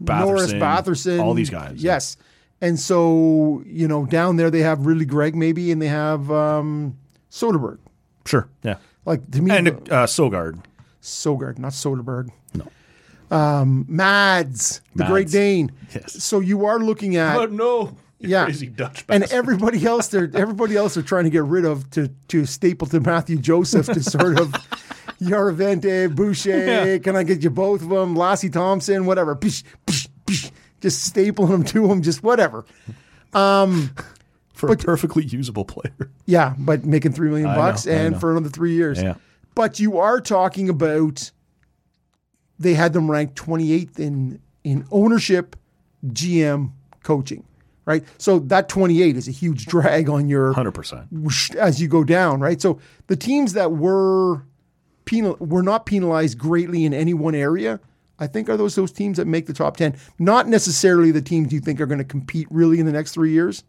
Batherson, 0.03 0.19
Norris 0.27 0.53
Batherson, 0.53 1.21
all 1.23 1.35
these 1.35 1.49
guys. 1.51 1.83
Yes, 1.83 2.17
and 2.61 2.79
so 2.79 3.63
you 3.67 3.89
know 3.89 4.05
down 4.07 4.37
there 4.37 4.51
they 4.51 4.61
have 4.61 4.85
really 4.87 5.05
Greig 5.05 5.35
maybe, 5.35 5.73
and 5.73 5.81
they 5.81 5.89
have 5.89 6.31
um, 6.31 6.97
Soderberg. 7.31 7.79
Sure. 8.27 8.49
Yeah. 8.63 8.77
Like 9.07 9.31
to 9.31 9.41
me, 9.41 9.51
And 9.57 9.69
uh, 9.69 10.07
Sogaard. 10.07 10.63
Sogaard, 11.01 11.59
not 11.59 11.73
Soderberg. 11.73 12.29
No. 12.53 12.67
Um, 13.35 13.87
Mads, 13.89 14.83
the 14.95 15.05
Great 15.05 15.29
Dane. 15.31 15.73
Yes. 15.95 16.23
So 16.23 16.41
you 16.41 16.67
are 16.67 16.79
looking 16.79 17.17
at 17.17 17.51
no. 17.53 17.97
Yeah. 18.21 18.45
Crazy 18.45 18.67
Dutch 18.67 19.05
and 19.09 19.25
everybody 19.33 19.85
else 19.87 20.09
they're 20.09 20.29
everybody 20.35 20.77
else 20.77 20.95
they're 20.95 21.03
trying 21.05 21.25
to 21.25 21.31
get 21.31 21.45
rid 21.45 21.65
of 21.65 21.89
to 21.91 22.09
to 22.29 22.47
staple 22.47 22.87
to 22.89 23.01
Mathieu 23.01 23.39
Joseph 23.39 23.87
to 23.87 24.03
sort 24.03 24.41
of 24.41 24.51
Yaravente, 25.21 26.15
Boucher, 26.15 26.65
Yeah. 26.93 26.99
can 26.99 27.17
I 27.17 27.23
get 27.25 27.43
you 27.43 27.51
both 27.51 27.83
of 27.83 27.89
them? 27.89 28.15
Lassi 28.15 28.53
Thomson, 28.53 29.05
whatever. 29.05 29.35
Psh, 29.35 29.65
psh, 29.87 30.51
just 30.81 31.13
stapling 31.13 31.49
them 31.51 31.65
to 31.65 31.89
them, 31.89 32.03
just 32.03 32.23
whatever. 32.23 32.65
Um, 33.33 33.91
for 34.55 34.73
a 34.73 34.77
perfectly 34.77 35.25
usable 35.25 35.65
player. 35.65 36.11
Yeah, 36.27 36.55
but 36.59 36.85
making 36.85 37.13
three 37.13 37.29
million 37.31 37.53
bucks 37.55 37.87
know, 37.87 37.93
and 37.93 38.21
for 38.21 38.31
another 38.31 38.49
three 38.49 38.75
years. 38.75 39.01
Yeah. 39.03 39.15
But 39.57 39.81
you 39.81 39.99
are 39.99 40.21
talking 40.21 40.69
about 40.69 41.31
they 42.61 42.75
had 42.75 42.93
them 42.93 43.11
ranked 43.11 43.35
28th 43.37 43.99
in 43.99 44.41
in 44.65 44.87
ownership, 44.91 45.57
GM, 46.07 46.73
coaching, 47.03 47.45
right? 47.88 48.04
So 48.18 48.38
that 48.40 48.68
28 48.68 49.16
is 49.16 49.26
a 49.28 49.30
huge 49.30 49.64
drag 49.64 50.11
on 50.11 50.28
your 50.28 50.52
100%. 50.52 51.57
as 51.57 51.80
you 51.80 51.88
go 51.88 52.04
down, 52.04 52.38
right? 52.38 52.61
So 52.61 52.78
the 53.07 53.16
teams 53.16 53.54
that 53.54 53.73
were 53.73 54.42
penal 55.07 55.38
were 55.40 55.62
not 55.62 55.87
penalized 55.87 56.37
greatly 56.37 56.85
in 56.85 56.92
any 56.92 57.14
one 57.14 57.35
area. 57.35 57.80
I 58.18 58.26
think 58.26 58.50
are 58.50 58.59
those 58.59 58.75
those 58.75 58.92
teams 58.92 59.16
that 59.16 59.26
make 59.26 59.47
the 59.47 59.54
top 59.54 59.78
10. 59.78 59.97
Not 60.18 60.49
necessarily 60.49 61.11
the 61.11 61.23
teams 61.23 61.50
you 61.50 61.61
think 61.61 61.80
are 61.80 61.87
going 61.87 61.99
to 61.99 62.04
compete 62.04 62.47
really 62.50 62.78
in 62.78 62.85
the 62.85 62.92
next 62.92 63.12
3 63.12 63.33
years. 63.33 63.64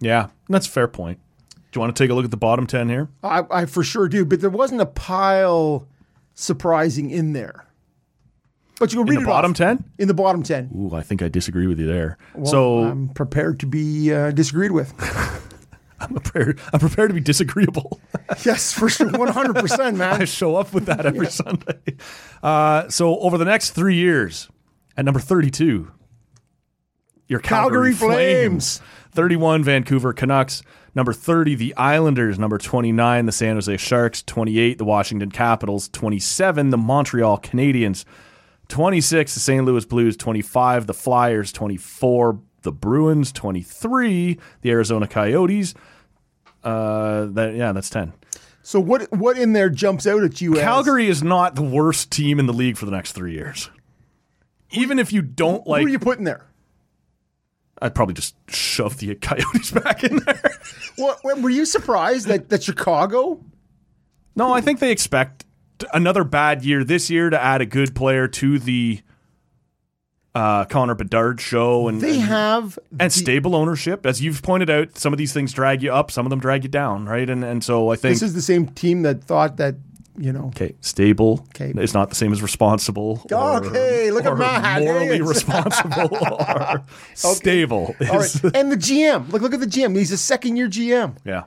Yeah, 0.00 0.30
that's 0.48 0.66
a 0.66 0.70
fair 0.70 0.88
point. 0.88 1.20
Do 1.70 1.78
you 1.78 1.80
want 1.80 1.94
to 1.94 2.02
take 2.02 2.10
a 2.10 2.14
look 2.14 2.24
at 2.24 2.32
the 2.32 2.36
bottom 2.36 2.66
10 2.66 2.88
here? 2.88 3.08
I, 3.22 3.44
I 3.50 3.66
for 3.66 3.84
sure 3.84 4.08
do, 4.08 4.24
but 4.24 4.40
there 4.40 4.50
wasn't 4.50 4.80
a 4.80 4.86
pile 4.86 5.86
surprising 6.34 7.10
in 7.10 7.34
there. 7.34 7.66
But 8.80 8.92
you 8.92 8.98
can 9.00 9.08
read 9.08 9.16
In 9.16 9.20
it 9.22 9.24
the 9.26 9.30
bottom 9.30 9.50
off. 9.52 9.56
10? 9.58 9.84
In 9.98 10.08
the 10.08 10.14
bottom 10.14 10.42
ten, 10.42 10.70
Ooh, 10.74 10.94
I 10.96 11.02
think 11.02 11.20
I 11.22 11.28
disagree 11.28 11.66
with 11.68 11.78
you 11.78 11.86
there. 11.86 12.16
so 12.44 12.78
I'm 12.78 13.10
prepared 13.10 13.60
to 13.60 13.66
be 13.66 14.12
uh, 14.12 14.30
disagreed 14.32 14.72
with. 14.72 14.92
I'm 16.00 16.14
prepared, 16.14 16.58
I'm 16.72 16.80
prepared 16.80 17.10
to 17.10 17.14
be 17.14 17.20
disagreeable. 17.20 18.00
yes, 18.44 18.72
for 18.72 18.88
sure, 18.88 19.10
one 19.10 19.28
hundred 19.28 19.56
percent, 19.56 19.98
man. 19.98 20.22
I 20.22 20.24
show 20.24 20.56
up 20.56 20.72
with 20.72 20.86
that 20.86 21.04
every 21.04 21.26
Sunday. 21.26 21.78
Uh, 22.42 22.88
so 22.88 23.18
over 23.20 23.36
the 23.36 23.44
next 23.44 23.72
three 23.72 23.96
years, 23.96 24.48
at 24.96 25.04
number 25.04 25.20
32, 25.20 25.92
your 27.28 27.38
Calgary, 27.40 27.92
Calgary 27.92 27.92
Flames. 27.92 28.78
Flames. 28.78 28.90
31, 29.12 29.62
Vancouver 29.64 30.12
Canucks. 30.12 30.62
Number 30.94 31.12
30, 31.12 31.54
the 31.54 31.76
Islanders. 31.76 32.38
Number 32.38 32.58
29, 32.58 33.26
the 33.26 33.32
San 33.32 33.56
Jose 33.56 33.76
Sharks. 33.76 34.22
28, 34.22 34.78
the 34.78 34.84
Washington 34.84 35.30
Capitals. 35.30 35.88
27, 35.90 36.70
the 36.70 36.78
Montreal 36.78 37.38
Canadiens. 37.38 38.04
26, 38.70 39.34
the 39.34 39.40
St. 39.40 39.64
Louis 39.64 39.84
Blues. 39.84 40.16
25, 40.16 40.86
the 40.86 40.94
Flyers. 40.94 41.52
24, 41.52 42.40
the 42.62 42.72
Bruins. 42.72 43.32
23, 43.32 44.38
the 44.62 44.70
Arizona 44.70 45.06
Coyotes. 45.06 45.74
Uh, 46.64 47.26
that, 47.26 47.54
yeah, 47.54 47.72
that's 47.72 47.90
10. 47.90 48.12
So 48.62 48.78
what 48.78 49.10
what 49.16 49.38
in 49.38 49.52
there 49.54 49.70
jumps 49.70 50.06
out 50.06 50.22
at 50.22 50.40
you? 50.40 50.54
as- 50.54 50.60
Calgary 50.60 51.06
is 51.08 51.22
not 51.22 51.54
the 51.54 51.62
worst 51.62 52.10
team 52.10 52.38
in 52.38 52.46
the 52.46 52.52
league 52.52 52.76
for 52.76 52.84
the 52.84 52.92
next 52.92 53.12
three 53.12 53.32
years. 53.32 53.70
Even 54.72 54.98
if 54.98 55.12
you 55.12 55.22
don't 55.22 55.66
like, 55.66 55.80
Who 55.80 55.86
are 55.86 55.90
you 55.90 55.98
putting 55.98 56.24
there? 56.24 56.46
I'd 57.82 57.94
probably 57.94 58.14
just 58.14 58.34
shove 58.50 58.98
the 58.98 59.14
Coyotes 59.20 59.70
back 59.70 60.04
in 60.04 60.18
there. 60.18 60.52
What, 60.96 61.18
what- 61.22 61.40
were 61.40 61.50
you 61.50 61.64
surprised 61.64 62.28
that 62.28 62.50
that 62.50 62.62
Chicago? 62.62 63.42
no, 64.36 64.52
I 64.52 64.60
think 64.60 64.78
they 64.78 64.92
expect 64.92 65.44
another 65.92 66.24
bad 66.24 66.64
year 66.64 66.84
this 66.84 67.10
year 67.10 67.30
to 67.30 67.40
add 67.42 67.60
a 67.60 67.66
good 67.66 67.94
player 67.94 68.28
to 68.28 68.58
the 68.58 69.00
uh, 70.34 70.64
Connor 70.66 70.94
Bedard 70.94 71.40
show 71.40 71.88
and 71.88 72.00
They 72.00 72.14
and, 72.14 72.22
have 72.22 72.78
and 72.98 73.12
stable 73.12 73.56
ownership. 73.56 74.06
As 74.06 74.22
you've 74.22 74.42
pointed 74.42 74.70
out, 74.70 74.96
some 74.96 75.12
of 75.12 75.18
these 75.18 75.32
things 75.32 75.52
drag 75.52 75.82
you 75.82 75.92
up, 75.92 76.10
some 76.10 76.24
of 76.26 76.30
them 76.30 76.38
drag 76.40 76.62
you 76.64 76.70
down, 76.70 77.06
right? 77.06 77.28
And 77.28 77.42
and 77.44 77.64
so 77.64 77.90
I 77.90 77.96
think 77.96 78.14
This 78.14 78.22
is 78.22 78.34
the 78.34 78.42
same 78.42 78.66
team 78.68 79.02
that 79.02 79.24
thought 79.24 79.56
that 79.56 79.74
you 80.16 80.32
know. 80.32 80.46
Okay, 80.48 80.74
stable 80.80 81.46
Okay. 81.56 81.72
is 81.82 81.94
not 81.94 82.10
the 82.10 82.14
same 82.14 82.32
as 82.32 82.42
responsible. 82.42 83.22
or- 83.32 83.66
Okay, 83.66 84.10
look 84.12 84.24
at 84.24 84.32
or 84.32 84.36
Matt. 84.36 84.82
Morally 84.82 85.20
responsible 85.36 86.16
or 86.16 86.84
stable. 87.14 87.96
All 88.10 88.20
is- 88.20 88.40
and 88.44 88.70
the 88.70 88.76
GM. 88.76 89.32
Look, 89.32 89.42
look 89.42 89.54
at 89.54 89.60
the 89.60 89.66
GM. 89.66 89.96
He's 89.96 90.12
a 90.12 90.18
second 90.18 90.56
year 90.56 90.68
GM, 90.68 91.16
Yeah. 91.24 91.44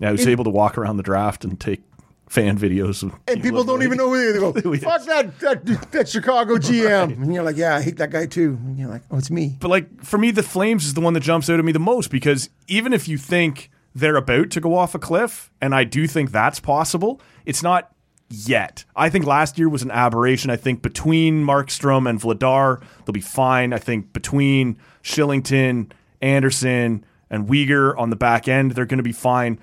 Yeah, 0.00 0.10
who's 0.10 0.26
able 0.26 0.44
to 0.44 0.50
walk 0.50 0.76
around 0.76 0.96
the 0.98 1.02
draft 1.02 1.42
and 1.44 1.58
take 1.58 1.80
fan 2.28 2.58
videos. 2.58 3.02
and 3.28 3.42
people 3.42 3.64
don't 3.64 3.82
even 3.82 3.98
know 3.98 4.08
who 4.08 4.14
he 4.14 4.24
is. 4.26 4.34
They 4.34 4.40
go, 4.62 4.76
"Fuck 4.78 5.04
that, 5.06 5.38
that 5.40 5.92
that 5.92 6.08
Chicago 6.08 6.56
GM," 6.56 7.22
and 7.22 7.32
you're 7.32 7.44
like, 7.44 7.56
"Yeah, 7.56 7.76
I 7.76 7.82
hate 7.82 7.96
that 7.98 8.10
guy 8.10 8.26
too." 8.26 8.58
And 8.64 8.78
you're 8.78 8.88
like, 8.88 9.02
"Oh, 9.10 9.18
it's 9.18 9.30
me." 9.30 9.56
But 9.60 9.68
like 9.68 10.02
for 10.04 10.18
me, 10.18 10.30
the 10.30 10.42
Flames 10.42 10.84
is 10.84 10.94
the 10.94 11.00
one 11.00 11.14
that 11.14 11.20
jumps 11.20 11.48
out 11.48 11.58
at 11.58 11.64
me 11.64 11.72
the 11.72 11.78
most 11.78 12.10
because 12.10 12.50
even 12.66 12.92
if 12.92 13.08
you 13.08 13.18
think 13.18 13.70
they're 13.94 14.16
about 14.16 14.50
to 14.50 14.60
go 14.60 14.74
off 14.74 14.94
a 14.94 14.98
cliff, 14.98 15.50
and 15.60 15.74
I 15.74 15.84
do 15.84 16.06
think 16.06 16.30
that's 16.30 16.60
possible, 16.60 17.20
it's 17.46 17.62
not 17.62 17.92
yet. 18.28 18.84
I 18.94 19.08
think 19.08 19.24
last 19.24 19.56
year 19.58 19.68
was 19.68 19.82
an 19.82 19.90
aberration. 19.90 20.50
I 20.50 20.56
think 20.56 20.82
between 20.82 21.44
Markstrom 21.44 22.08
and 22.08 22.20
Vladar, 22.20 22.82
they'll 23.04 23.12
be 23.12 23.20
fine. 23.20 23.72
I 23.72 23.78
think 23.78 24.12
between 24.12 24.76
Shillington, 25.02 25.92
Andersson, 26.20 27.04
and 27.30 27.48
Weegar 27.48 27.96
on 27.98 28.10
the 28.10 28.16
back 28.16 28.48
end, 28.48 28.72
they're 28.72 28.86
going 28.86 28.98
to 28.98 29.04
be 29.04 29.12
fine. 29.12 29.58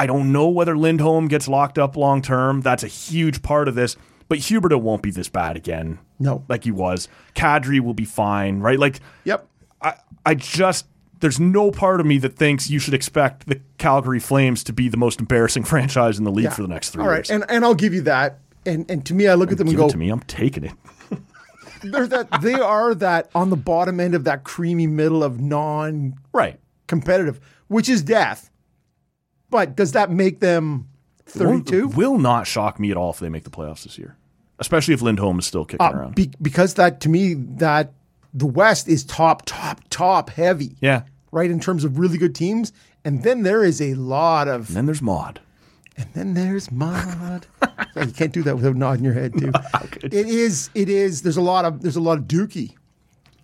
I 0.00 0.06
don't 0.06 0.32
know 0.32 0.48
whether 0.48 0.76
Lindholm 0.78 1.28
gets 1.28 1.46
locked 1.46 1.78
up 1.78 1.94
long 1.94 2.22
term. 2.22 2.62
That's 2.62 2.82
a 2.82 2.86
huge 2.88 3.42
part 3.42 3.68
of 3.68 3.74
this. 3.74 3.96
But 4.28 4.38
Huberdeau 4.38 4.80
won't 4.80 5.02
be 5.02 5.10
this 5.10 5.28
bad 5.28 5.56
again. 5.56 5.98
No. 6.18 6.44
Like 6.48 6.64
he 6.64 6.70
was. 6.70 7.06
Kadri 7.34 7.80
will 7.80 7.94
be 7.94 8.04
fine, 8.06 8.60
right? 8.60 8.78
Like 8.78 9.00
Yep. 9.24 9.46
I, 9.82 9.94
I 10.24 10.34
just 10.36 10.86
there's 11.20 11.38
no 11.38 11.70
part 11.70 12.00
of 12.00 12.06
me 12.06 12.16
that 12.18 12.36
thinks 12.36 12.70
you 12.70 12.78
should 12.78 12.94
expect 12.94 13.46
the 13.46 13.60
Calgary 13.76 14.20
Flames 14.20 14.64
to 14.64 14.72
be 14.72 14.88
the 14.88 14.96
most 14.96 15.20
embarrassing 15.20 15.64
franchise 15.72 16.16
in 16.18 16.24
the 16.24 16.30
league 16.30 16.52
for 16.52 16.62
the 16.62 16.68
next 16.68 16.90
three 16.90 17.02
All 17.02 17.08
right, 17.10 17.16
years. 17.18 17.30
and 17.30 17.44
and 17.50 17.64
I'll 17.64 17.74
give 17.74 17.92
you 17.92 18.00
that. 18.02 18.38
And 18.64 18.90
and 18.90 19.04
to 19.06 19.14
me, 19.14 19.28
I 19.28 19.34
look 19.34 19.52
at 19.52 19.58
them 19.58 19.68
and 19.68 19.76
go, 19.76 19.88
to 19.90 19.98
me. 19.98 20.08
I'm 20.10 20.20
taking 20.20 20.64
it. 20.64 20.72
they're 21.82 22.06
that 22.06 22.40
they 22.42 22.54
are 22.54 22.94
that 22.94 23.30
on 23.34 23.50
the 23.50 23.56
bottom 23.56 24.00
end 24.00 24.14
of 24.14 24.24
that 24.24 24.44
creamy 24.44 24.86
middle 24.86 25.22
of 25.24 25.40
non 25.40 26.14
Right. 26.32 26.58
competitive, 26.86 27.40
which 27.68 27.88
is 27.88 28.02
death. 28.02 28.49
But 29.50 29.76
does 29.76 29.92
that 29.92 30.10
make 30.10 30.40
them 30.40 30.86
Won't- 31.36 31.66
32? 31.68 31.88
will 31.88 32.18
not 32.18 32.46
shock 32.46 32.78
me 32.80 32.90
at 32.90 32.96
all 32.96 33.10
if 33.10 33.18
they 33.18 33.28
make 33.28 33.44
the 33.44 33.50
playoffs 33.50 33.82
this 33.84 33.98
year, 33.98 34.16
especially 34.58 34.94
if 34.94 35.02
Lindholm 35.02 35.38
is 35.38 35.46
still 35.46 35.64
kicking 35.64 35.86
Uh, 35.86 35.90
around. 35.92 36.14
be, 36.14 36.30
because 36.40 36.74
that 36.74 37.00
to 37.00 37.08
me 37.08 37.34
that 37.34 37.92
the 38.32 38.46
West 38.46 38.88
is 38.88 39.02
top, 39.04 39.42
top, 39.46 39.80
top 39.90 40.30
heavy, 40.30 40.76
yeah. 40.80 41.02
right? 41.32 41.50
In 41.50 41.58
terms 41.60 41.82
of 41.84 41.98
really 41.98 42.16
good 42.18 42.34
teams, 42.34 42.72
and 43.04 43.22
then 43.24 43.42
there 43.42 43.64
is 43.64 43.80
a 43.82 43.94
lot 43.94 44.46
of, 44.48 44.68
And 44.68 44.76
then 44.76 44.86
there's 44.86 45.02
Maud. 45.02 45.40
and 45.96 46.06
then 46.14 46.34
there's 46.34 46.70
Mod. 46.70 47.46
Yeah, 47.96 48.04
you 48.04 48.12
can't 48.12 48.32
do 48.32 48.44
that 48.44 48.54
without 48.54 48.76
nodding 48.76 49.04
your 49.04 49.14
head 49.14 49.32
too. 49.36 49.50
It 50.04 50.14
is, 50.14 50.70
it 50.76 50.88
is. 50.88 51.22
There's 51.22 51.36
a 51.36 51.40
lot 51.42 51.64
of, 51.64 51.82
there's 51.82 51.96
a 51.96 52.00
lot 52.00 52.18
of 52.18 52.24
Dookie 52.24 52.74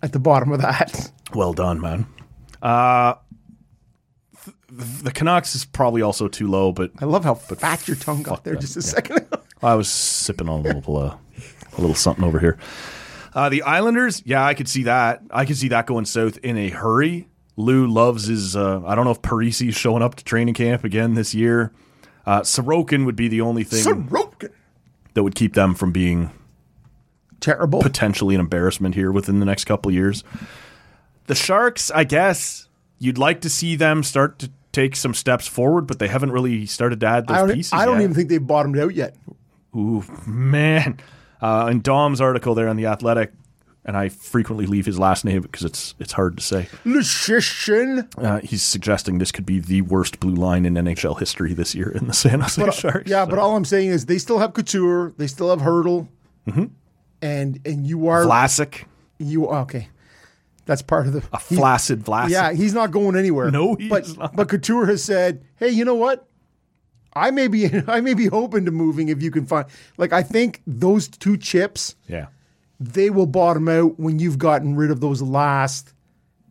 at 0.01 0.13
the 0.13 0.19
bottom 0.19 0.53
of 0.53 0.61
that. 0.61 1.11
Well 1.33 1.51
done, 1.51 1.81
man. 1.81 2.05
Uh, 2.61 3.15
the 4.69 5.11
Canucks 5.11 5.55
is 5.55 5.65
probably 5.65 6.01
also 6.01 6.27
too 6.27 6.47
low, 6.47 6.71
but 6.71 6.91
I 6.99 7.05
love 7.05 7.23
how 7.23 7.35
fat 7.35 7.87
your 7.87 7.97
tongue 7.97 8.23
got 8.23 8.43
there 8.43 8.55
that, 8.55 8.61
just 8.61 8.77
a 8.77 8.81
second 8.81 9.17
ago. 9.17 9.39
I 9.61 9.75
was 9.75 9.89
sipping 9.89 10.49
on 10.49 10.59
a 10.65 10.73
little, 10.73 10.97
uh, 10.97 11.17
a 11.77 11.81
little 11.81 11.95
something 11.95 12.23
over 12.23 12.39
here. 12.39 12.57
Uh, 13.33 13.49
the 13.49 13.61
Islanders, 13.63 14.21
yeah, 14.25 14.45
I 14.45 14.53
could 14.53 14.67
see 14.67 14.83
that. 14.83 15.21
I 15.31 15.45
could 15.45 15.57
see 15.57 15.67
that 15.69 15.85
going 15.85 16.05
south 16.05 16.37
in 16.39 16.57
a 16.57 16.69
hurry. 16.69 17.27
Lou 17.55 17.87
loves 17.87 18.27
his. 18.27 18.55
Uh, 18.55 18.81
I 18.85 18.95
don't 18.95 19.05
know 19.05 19.11
if 19.11 19.21
Parise's 19.21 19.75
showing 19.75 20.03
up 20.03 20.15
to 20.15 20.23
training 20.23 20.53
camp 20.53 20.83
again 20.83 21.13
this 21.15 21.33
year. 21.33 21.71
Uh, 22.25 22.41
Sorokin 22.41 23.05
would 23.05 23.15
be 23.15 23.27
the 23.27 23.41
only 23.41 23.63
thing 23.63 23.83
Sorokin. 23.83 24.51
that 25.13 25.23
would 25.23 25.35
keep 25.35 25.53
them 25.53 25.73
from 25.75 25.91
being 25.91 26.29
Terrible. 27.39 27.81
potentially 27.81 28.35
an 28.35 28.41
embarrassment 28.41 28.95
here 28.95 29.11
within 29.11 29.39
the 29.39 29.45
next 29.45 29.65
couple 29.65 29.89
of 29.89 29.95
years. 29.95 30.23
The 31.27 31.35
Sharks, 31.35 31.89
I 31.91 32.03
guess 32.03 32.66
you'd 32.99 33.17
like 33.17 33.41
to 33.41 33.49
see 33.49 33.75
them 33.75 34.03
start 34.03 34.39
to 34.39 34.51
take 34.71 34.95
some 34.95 35.13
steps 35.13 35.47
forward, 35.47 35.87
but 35.87 35.99
they 35.99 36.07
haven't 36.07 36.31
really 36.31 36.65
started 36.65 36.99
to 36.99 37.05
add 37.07 37.27
those 37.27 37.37
I 37.37 37.53
pieces. 37.53 37.73
I 37.73 37.85
don't 37.85 37.95
yet. 37.95 38.03
even 38.03 38.13
think 38.15 38.29
they've 38.29 38.45
bottomed 38.45 38.77
out 38.77 38.93
yet. 38.93 39.15
Ooh, 39.75 40.03
man. 40.25 40.99
Uh, 41.41 41.67
in 41.71 41.81
Dom's 41.81 42.19
article 42.21 42.55
there 42.55 42.67
on 42.67 42.75
the 42.77 42.85
Athletic, 42.87 43.31
and 43.85 43.95
I 43.95 44.09
frequently 44.09 44.65
leave 44.65 44.85
his 44.85 44.97
last 44.99 45.23
name 45.23 45.41
because 45.41 45.63
it's 45.63 45.93
it's 45.99 46.13
hard 46.13 46.35
to 46.37 46.43
say. 46.43 46.67
Lucian. 46.83 48.07
Uh, 48.17 48.39
he's 48.43 48.63
suggesting 48.63 49.17
this 49.19 49.31
could 49.31 49.45
be 49.45 49.59
the 49.59 49.81
worst 49.81 50.19
blue 50.19 50.33
line 50.35 50.65
in 50.65 50.73
NHL 50.73 51.17
history 51.19 51.53
this 51.53 51.75
year 51.75 51.89
in 51.89 52.07
the 52.07 52.13
San 52.13 52.41
Jose 52.41 52.71
Sharks. 52.71 53.09
Yeah, 53.09 53.25
but 53.25 53.39
all 53.39 53.55
I'm 53.55 53.65
saying 53.65 53.89
is 53.89 54.05
they 54.07 54.17
still 54.17 54.39
have 54.39 54.53
Couture, 54.53 55.13
they 55.17 55.27
still 55.27 55.49
have 55.49 55.59
Hertl, 55.59 56.07
Mm-hmm. 56.47 56.65
and 57.21 57.59
and 57.65 57.85
you 57.85 58.07
are 58.07 58.23
Vlasic, 58.23 58.85
you 59.19 59.47
okay. 59.47 59.89
That's 60.67 60.83
part 60.83 61.07
of 61.07 61.13
the 61.13 61.23
a 61.33 61.39
flaccid 61.39 62.03
Vlasic. 62.03 62.29
yeah. 62.29 62.53
He's 62.53 62.73
not 62.73 62.91
going 62.91 63.15
anywhere. 63.15 63.49
No, 63.49 63.75
he 63.75 63.89
but 63.89 64.15
not. 64.17 64.35
but 64.35 64.49
Couture 64.49 64.85
has 64.85 65.03
said, 65.03 65.43
hey, 65.55 65.69
you 65.69 65.83
know 65.83 65.95
what? 65.95 66.27
I 67.17 67.31
may 67.31 67.47
be 67.47 67.69
I 67.87 68.01
may 68.01 68.13
be 68.13 68.29
open 68.29 68.65
to 68.65 68.71
moving 68.71 69.09
if 69.09 69.21
you 69.21 69.31
can 69.31 69.45
find 69.45 69.65
like 69.97 70.13
I 70.13 70.21
think 70.23 70.61
those 70.67 71.07
two 71.07 71.37
chips 71.37 71.95
yeah. 72.07 72.27
they 72.79 73.09
will 73.09 73.25
bottom 73.25 73.67
out 73.67 73.99
when 73.99 74.19
you've 74.19 74.37
gotten 74.37 74.75
rid 74.75 74.91
of 74.91 74.99
those 74.99 75.21
last 75.21 75.93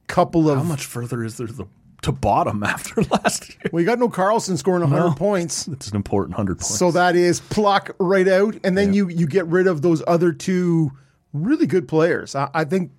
couple 0.08 0.50
of 0.50 0.58
How 0.58 0.64
much 0.64 0.85
further 0.85 1.23
is 1.23 1.37
there 1.37 1.46
to, 1.46 1.68
to 2.02 2.12
bottom 2.12 2.62
after 2.62 3.02
last 3.11 3.50
year? 3.50 3.70
well 3.70 3.80
you 3.80 3.87
got 3.87 3.99
no 3.99 4.08
Karlsson 4.08 4.58
scoring 4.58 4.82
100 4.82 5.16
points 5.16 5.68
It's 5.73 5.88
an 5.88 5.96
important 5.96 6.37
hundred 6.37 6.58
points. 6.58 6.78
So 6.78 6.90
that 6.90 7.16
is 7.16 7.40
pluck 7.40 7.94
right 7.99 8.26
out, 8.28 8.56
and 8.64 8.76
then 8.76 8.92
you 8.92 9.08
you 9.08 9.26
get 9.26 9.46
rid 9.46 9.66
of 9.66 9.82
those 9.82 10.02
other 10.06 10.32
two 10.32 10.90
really 11.32 11.66
good 11.66 11.87
players. 11.87 12.35
I, 12.35 12.49
I 12.54 12.64
think 12.64 12.90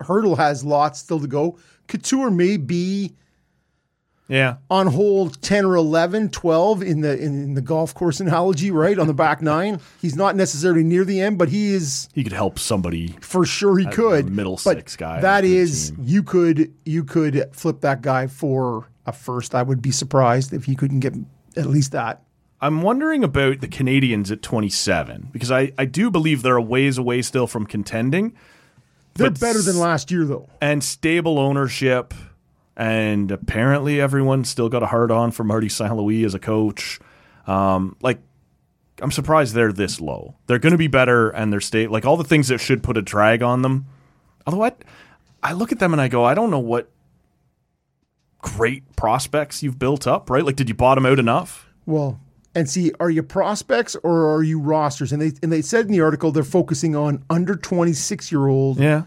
Hertl 0.00 0.36
has 0.36 0.64
lots 0.64 0.98
still 1.00 1.20
to 1.20 1.26
go. 1.26 1.58
Couture 1.88 2.30
may 2.30 2.56
be 2.56 3.14
Yeah. 4.28 4.56
on 4.70 4.86
hole 4.88 5.28
10 5.30 5.64
or 5.64 5.74
11, 5.74 6.28
12 6.30 6.82
in 6.82 7.00
the 7.00 7.18
in, 7.18 7.42
in 7.42 7.54
the 7.54 7.60
golf 7.60 7.94
course 7.94 8.20
analogy, 8.20 8.70
right? 8.70 8.98
On 8.98 9.06
the 9.08 9.14
back 9.14 9.42
nine. 9.54 9.80
He's 10.00 10.14
not 10.16 10.36
necessarily 10.36 10.84
near 10.84 11.04
the 11.04 11.20
end, 11.20 11.36
but 11.38 11.48
he 11.48 11.74
is 11.74 12.08
He 12.14 12.22
could 12.22 12.32
help 12.32 12.58
somebody. 12.58 13.16
for 13.20 13.44
sure 13.44 13.76
he 13.78 13.86
could. 13.86 14.30
middle 14.30 14.54
but 14.64 14.76
six 14.76 14.96
guy 14.96 15.20
That 15.20 15.44
is 15.44 15.90
team. 15.90 15.98
you 16.06 16.22
could 16.22 16.72
you 16.84 17.02
could 17.04 17.48
flip 17.52 17.80
that 17.80 18.02
guy 18.02 18.26
for 18.28 18.88
a 19.06 19.12
first. 19.12 19.54
I 19.54 19.62
would 19.62 19.82
be 19.82 19.90
surprised 19.90 20.52
if 20.52 20.64
he 20.66 20.76
couldn't 20.76 21.00
get 21.00 21.14
at 21.56 21.66
least 21.66 21.90
that. 21.92 22.22
I'm 22.62 22.82
wondering 22.82 23.24
about 23.24 23.60
the 23.62 23.68
Canadiens 23.68 24.30
at 24.30 24.42
27 24.42 25.30
because 25.32 25.50
I, 25.50 25.72
I 25.78 25.86
do 25.86 26.10
believe 26.10 26.42
they're 26.42 26.56
a 26.56 26.62
ways 26.62 26.98
away 26.98 27.22
still 27.22 27.46
from 27.46 27.64
contending 27.66 28.34
They're 29.14 29.30
But 29.30 29.40
better 29.40 29.60
than 29.62 29.78
last 29.78 30.10
year 30.10 30.24
though. 30.24 30.48
and 30.60 30.82
stable 30.82 31.38
ownership. 31.38 32.14
And 32.76 33.30
apparently, 33.30 34.00
everyone's 34.00 34.48
still 34.48 34.70
got 34.70 34.82
a 34.82 34.86
hard 34.86 35.10
on 35.10 35.32
for 35.32 35.44
Marty 35.44 35.68
St. 35.68 35.94
Louis 35.94 36.24
as 36.24 36.32
a 36.34 36.38
coach. 36.38 36.98
Um, 37.46 37.96
like, 38.00 38.18
I'm 39.02 39.10
surprised 39.10 39.54
they're 39.54 39.72
this 39.72 40.00
low. 40.00 40.36
They're 40.46 40.58
going 40.58 40.72
to 40.72 40.78
be 40.78 40.86
better, 40.86 41.28
and 41.28 41.52
they're 41.52 41.60
state 41.60 41.90
like 41.90 42.06
all 42.06 42.16
the 42.16 42.24
things 42.24 42.48
that 42.48 42.58
should 42.58 42.82
put 42.82 42.96
a 42.96 43.02
drag 43.02 43.42
on 43.42 43.60
them. 43.62 43.84
Although 44.46 44.62
I, 44.64 44.72
I 45.42 45.52
look 45.52 45.72
at 45.72 45.78
them 45.78 45.92
and 45.92 46.00
I 46.00 46.08
go, 46.08 46.24
I 46.24 46.32
don't 46.32 46.50
know 46.50 46.58
what 46.58 46.90
great 48.38 48.96
prospects 48.96 49.62
you've 49.62 49.78
built 49.78 50.06
up. 50.06 50.30
Right? 50.30 50.44
Like, 50.44 50.56
did 50.56 50.68
you 50.70 50.74
bottom 50.74 51.04
out 51.04 51.18
enough? 51.18 51.68
Well, 51.84 52.18
and 52.54 52.68
see, 52.68 52.92
are 53.00 53.10
you 53.10 53.22
prospects 53.22 53.96
or 54.02 54.34
are 54.34 54.42
you 54.42 54.58
rosters? 54.60 55.12
And 55.12 55.22
they 55.22 55.32
and 55.42 55.52
they 55.52 55.62
said 55.62 55.86
in 55.86 55.92
the 55.92 56.00
article 56.00 56.32
they're 56.32 56.42
focusing 56.42 56.96
on 56.96 57.22
under 57.30 57.54
26 57.54 58.32
year 58.32 58.48
old 58.48 58.78
Yeah. 58.78 59.02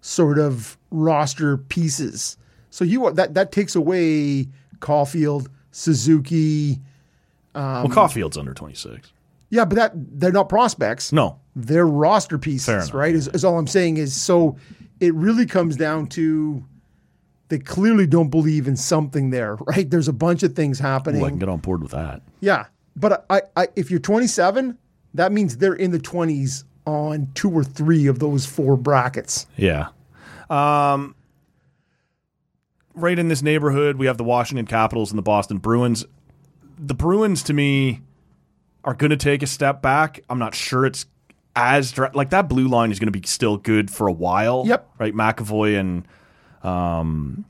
sort 0.00 0.38
of 0.38 0.76
roster 0.90 1.56
pieces. 1.56 2.36
So 2.70 2.84
you 2.84 3.10
that 3.12 3.34
that 3.34 3.52
takes 3.52 3.74
away 3.76 4.48
Caufield, 4.80 5.46
Suzuki. 5.70 6.80
Um, 7.54 7.62
well, 7.84 7.88
Caufield's 7.88 8.36
under 8.38 8.54
26. 8.54 9.12
Yeah, 9.50 9.66
but 9.66 9.74
that 9.76 9.92
they're 9.94 10.32
not 10.32 10.48
prospects. 10.48 11.12
No. 11.12 11.38
They're 11.54 11.86
roster 11.86 12.38
pieces, 12.38 12.68
enough, 12.68 12.94
right? 12.94 13.14
Is, 13.14 13.28
is 13.28 13.44
all 13.44 13.58
I'm 13.58 13.66
saying 13.66 13.98
is 13.98 14.14
so 14.14 14.56
it 15.00 15.14
really 15.14 15.44
comes 15.44 15.76
down 15.76 16.06
to 16.08 16.64
they 17.52 17.58
clearly 17.58 18.06
don't 18.06 18.30
believe 18.30 18.66
in 18.66 18.76
something 18.76 19.30
there, 19.30 19.56
right? 19.66 19.88
There's 19.88 20.08
a 20.08 20.12
bunch 20.12 20.42
of 20.42 20.54
things 20.54 20.78
happening. 20.78 21.20
Ooh, 21.20 21.26
I 21.26 21.28
can 21.28 21.38
get 21.38 21.48
on 21.48 21.58
board 21.58 21.82
with 21.82 21.92
that. 21.92 22.22
Yeah, 22.40 22.66
but 22.96 23.26
I, 23.28 23.42
I, 23.56 23.68
if 23.76 23.90
you're 23.90 24.00
27, 24.00 24.78
that 25.14 25.32
means 25.32 25.58
they're 25.58 25.74
in 25.74 25.90
the 25.90 25.98
20s 25.98 26.64
on 26.86 27.28
two 27.34 27.50
or 27.50 27.62
three 27.62 28.06
of 28.06 28.18
those 28.18 28.46
four 28.46 28.76
brackets. 28.76 29.46
Yeah. 29.56 29.88
Um, 30.50 31.14
right 32.94 33.18
in 33.18 33.28
this 33.28 33.42
neighborhood, 33.42 33.96
we 33.96 34.06
have 34.06 34.16
the 34.16 34.24
Washington 34.24 34.66
Capitals 34.66 35.10
and 35.10 35.18
the 35.18 35.22
Boston 35.22 35.58
Bruins. 35.58 36.04
The 36.78 36.94
Bruins, 36.94 37.42
to 37.44 37.52
me, 37.52 38.00
are 38.84 38.94
going 38.94 39.10
to 39.10 39.16
take 39.16 39.42
a 39.42 39.46
step 39.46 39.82
back. 39.82 40.20
I'm 40.28 40.38
not 40.38 40.54
sure 40.54 40.86
it's 40.86 41.06
as 41.54 41.92
dra- 41.92 42.10
like 42.14 42.30
that 42.30 42.48
blue 42.48 42.66
line 42.66 42.90
is 42.90 42.98
going 42.98 43.12
to 43.12 43.18
be 43.18 43.26
still 43.26 43.58
good 43.58 43.90
for 43.90 44.06
a 44.08 44.12
while. 44.12 44.64
Yep. 44.66 44.88
Right, 44.98 45.14
McAvoy 45.14 45.78
and 45.78 46.06
um, 46.62 47.44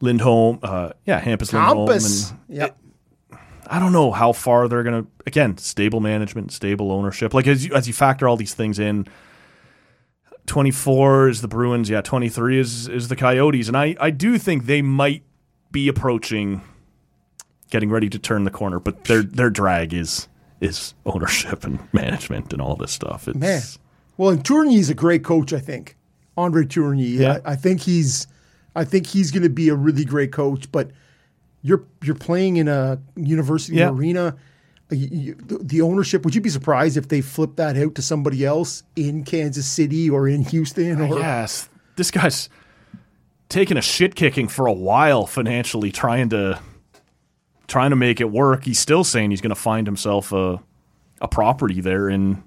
Lindholm. 0.00 0.58
Uh, 0.62 0.90
yeah, 1.04 1.20
Hampus 1.20 1.52
Lindholm. 1.52 1.90
And 1.90 2.56
Yep. 2.56 2.78
I 3.68 3.78
don't 3.80 3.92
know 3.92 4.12
how 4.12 4.32
far 4.32 4.68
they're 4.68 4.82
going 4.82 5.04
to. 5.04 5.10
Again, 5.26 5.58
stable 5.58 6.00
management, 6.00 6.52
stable 6.52 6.92
ownership. 6.92 7.34
Like 7.34 7.46
as 7.46 7.64
you 7.64 7.74
as 7.74 7.88
you 7.88 7.94
factor 7.94 8.28
all 8.28 8.36
these 8.36 8.54
things 8.54 8.78
in, 8.78 9.06
twenty 10.46 10.70
four 10.70 11.28
is 11.28 11.40
the 11.40 11.48
Bruins. 11.48 11.90
Yeah, 11.90 12.00
twenty 12.00 12.28
three 12.28 12.60
is 12.60 12.88
is 12.88 13.08
the 13.08 13.16
Coyotes, 13.16 13.68
and 13.68 13.76
I 13.76 13.96
I 14.00 14.10
do 14.10 14.38
think 14.38 14.66
they 14.66 14.82
might 14.82 15.24
be 15.72 15.88
approaching 15.88 16.62
getting 17.70 17.90
ready 17.90 18.08
to 18.08 18.18
turn 18.18 18.44
the 18.44 18.50
corner, 18.50 18.78
but 18.78 19.04
their 19.04 19.22
their 19.22 19.50
drag 19.50 19.92
is 19.92 20.28
is 20.60 20.94
ownership 21.04 21.64
and 21.64 21.80
management 21.92 22.52
and 22.52 22.62
all 22.62 22.76
this 22.76 22.92
stuff. 22.92 23.26
It's, 23.26 23.36
Man. 23.36 23.62
Well, 24.16 24.30
and 24.30 24.44
Tourigny's 24.44 24.88
a 24.88 24.94
great 24.94 25.24
coach, 25.24 25.52
I 25.52 25.58
think. 25.58 25.96
Andre 26.36 26.64
Tourigny. 26.64 27.18
Yeah. 27.18 27.38
I, 27.44 27.52
I 27.52 27.56
think 27.56 27.80
he's 27.80 28.26
I 28.74 28.84
think 28.84 29.06
he's 29.06 29.30
going 29.30 29.42
to 29.42 29.48
be 29.50 29.68
a 29.70 29.74
really 29.74 30.04
great 30.04 30.32
coach, 30.32 30.70
but 30.70 30.90
you're 31.62 31.84
you're 32.04 32.14
playing 32.14 32.56
in 32.58 32.68
a 32.68 32.98
university 33.16 33.78
Yeah. 33.78 33.88
arena. 33.90 34.36
You- 34.90 35.34
the- 35.34 35.80
ownership, 35.80 36.24
would 36.24 36.34
you 36.34 36.40
be 36.40 36.48
surprised 36.50 36.96
if 36.96 37.08
they 37.08 37.20
flip 37.20 37.56
that 37.56 37.76
out 37.76 37.96
to 37.96 38.02
somebody 38.02 38.44
else 38.44 38.84
in 38.94 39.24
Kansas 39.24 39.66
City 39.66 40.08
or 40.08 40.28
in 40.28 40.42
Houston? 40.44 41.00
Or 41.00 41.18
Yes, 41.18 41.68
this 41.96 42.12
guy's 42.12 42.48
taking 43.48 43.76
a 43.76 43.82
shit 43.82 44.14
kicking 44.14 44.46
for 44.46 44.66
a 44.66 44.72
while 44.72 45.26
financially, 45.26 45.90
trying 45.90 46.28
to 46.28 46.60
trying 47.66 47.90
to 47.90 47.96
make 47.96 48.20
it 48.20 48.30
work. 48.30 48.64
He's 48.64 48.78
still 48.78 49.02
saying 49.02 49.30
he's 49.30 49.40
going 49.40 49.50
to 49.54 49.60
find 49.60 49.86
himself 49.88 50.32
a 50.32 50.60
a 51.20 51.26
property 51.26 51.80
there 51.80 52.08
in 52.08 52.44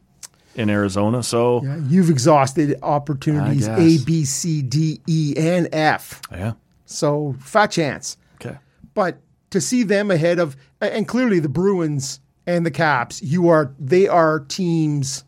in 0.56 0.70
Arizona. 0.70 1.24
So 1.24 1.64
Yeah, 1.64 1.78
you've 1.88 2.10
exhausted 2.10 2.78
opportunities 2.84 3.68
A. 3.68 4.04
B, 4.04 4.26
C, 4.26 4.62
D, 4.62 5.00
E, 5.08 5.34
and 5.38 5.68
F. 5.74 6.22
yeah, 6.32 6.54
So 6.86 7.36
fat 7.40 7.72
chance. 7.72 8.18
okay, 8.42 8.58
But 8.94 9.20
to 9.52 9.62
see 9.62 9.84
them 9.84 10.12
ahead 10.12 10.40
of, 10.40 10.56
and 10.82 11.08
clearly 11.08 11.40
the 11.40 11.50
Bruins 11.50 12.20
and 12.46 12.66
the 12.66 12.72
Caps, 12.72 13.22
you 13.22 13.48
are 13.50 13.74
they 13.80 14.08
are 14.08 14.40
teams 14.42 15.24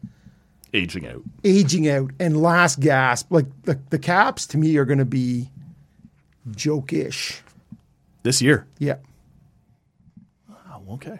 aging 0.74 1.06
out. 1.08 1.22
aging 1.44 1.88
out 1.90 2.12
and 2.20 2.42
last 2.42 2.80
gasp. 2.80 3.32
Like 3.32 3.46
the, 3.64 3.80
the 3.90 4.00
Caps 4.00 4.46
to 4.48 4.58
me 4.58 4.78
are 4.78 4.86
going 4.86 5.00
to 5.00 5.06
be 5.06 5.50
joke-ish. 6.56 7.42
This 8.24 8.42
year, 8.42 8.66
Yeah. 8.80 8.96
oh, 10.50 10.94
okay. 10.94 11.20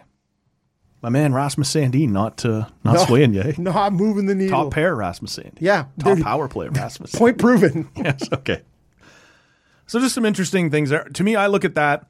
My 1.02 1.08
man 1.08 1.34
Rasmus 1.34 1.68
Sandin, 1.74 2.10
not 2.10 2.44
uh, 2.44 2.66
not 2.84 2.94
No. 2.94 3.04
swaying 3.04 3.34
you. 3.34 3.54
Not 3.58 3.92
moving 3.92 4.26
the 4.26 4.34
needle. 4.36 4.64
Top 4.64 4.72
pair 4.72 4.94
Rasmus 4.94 5.36
Sandin. 5.36 5.58
Yeah. 5.60 5.86
top 5.98 6.20
power 6.20 6.46
play 6.48 6.68
Rasmus. 6.68 7.12
Point 7.16 7.38
proven. 7.38 7.88
yes, 7.96 8.28
okay. 8.32 8.62
So 9.86 9.98
just 9.98 10.14
some 10.14 10.24
interesting 10.24 10.70
things 10.70 10.90
there. 10.90 11.04
To 11.04 11.24
me, 11.24 11.34
I 11.36 11.48
look 11.48 11.64
at 11.64 11.74
that 11.74 12.06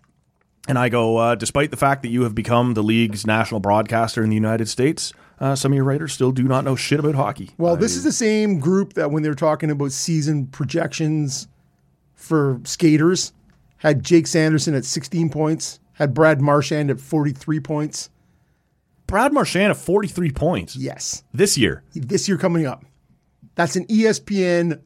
and 0.69 0.79
I 0.79 0.89
go, 0.91 1.17
uh, 1.17 1.35
despite 1.35 1.71
the 1.71 1.77
fact 1.77 2.03
that 2.03 2.11
you 2.11 2.23
have 2.23 2.35
become 2.35 2.75
the 2.75 2.83
league's 2.83 3.27
national 3.27 3.61
broadcaster 3.61 4.23
in 4.23 4.29
the 4.29 4.37
United 4.37 4.69
States, 4.69 5.13
uh, 5.41 5.57
some 5.57 5.73
of 5.73 5.77
your 5.77 5.85
writers 5.85 6.13
still 6.13 6.31
do 6.31 6.45
not 6.45 6.63
know 6.65 6.77
shit 6.77 7.01
about 7.01 7.15
hockey. 7.15 7.51
Well, 7.59 7.77
this 7.77 7.97
is 7.97 8.05
the 8.05 8.13
same 8.13 8.61
group 8.61 8.93
that 8.93 9.11
when 9.11 9.23
they 9.23 9.29
were 9.31 9.35
talking 9.35 9.71
about 9.71 9.91
season 9.93 10.47
projections 10.47 11.49
for 12.15 12.61
skaters, 12.65 13.33
had 13.79 14.05
Jake 14.05 14.27
Sanderson 14.29 14.75
at 14.75 14.85
16 14.85 15.31
points, 15.31 15.81
had 15.95 16.15
Brad 16.15 16.41
Marchand 16.41 16.91
at 16.91 17.01
43 17.01 17.59
points. 17.59 18.11
Brad 19.13 19.33
Marchand 19.35 19.71
at 19.71 19.77
43 19.77 20.31
points 20.31 20.75
Yes. 20.75 21.23
this 21.35 21.59
year. 21.59 21.83
This 21.95 22.27
year 22.29 22.39
coming 22.39 22.65
up. 22.67 22.83
That's 23.57 23.77
an 23.77 23.85
ESPN 23.89 24.81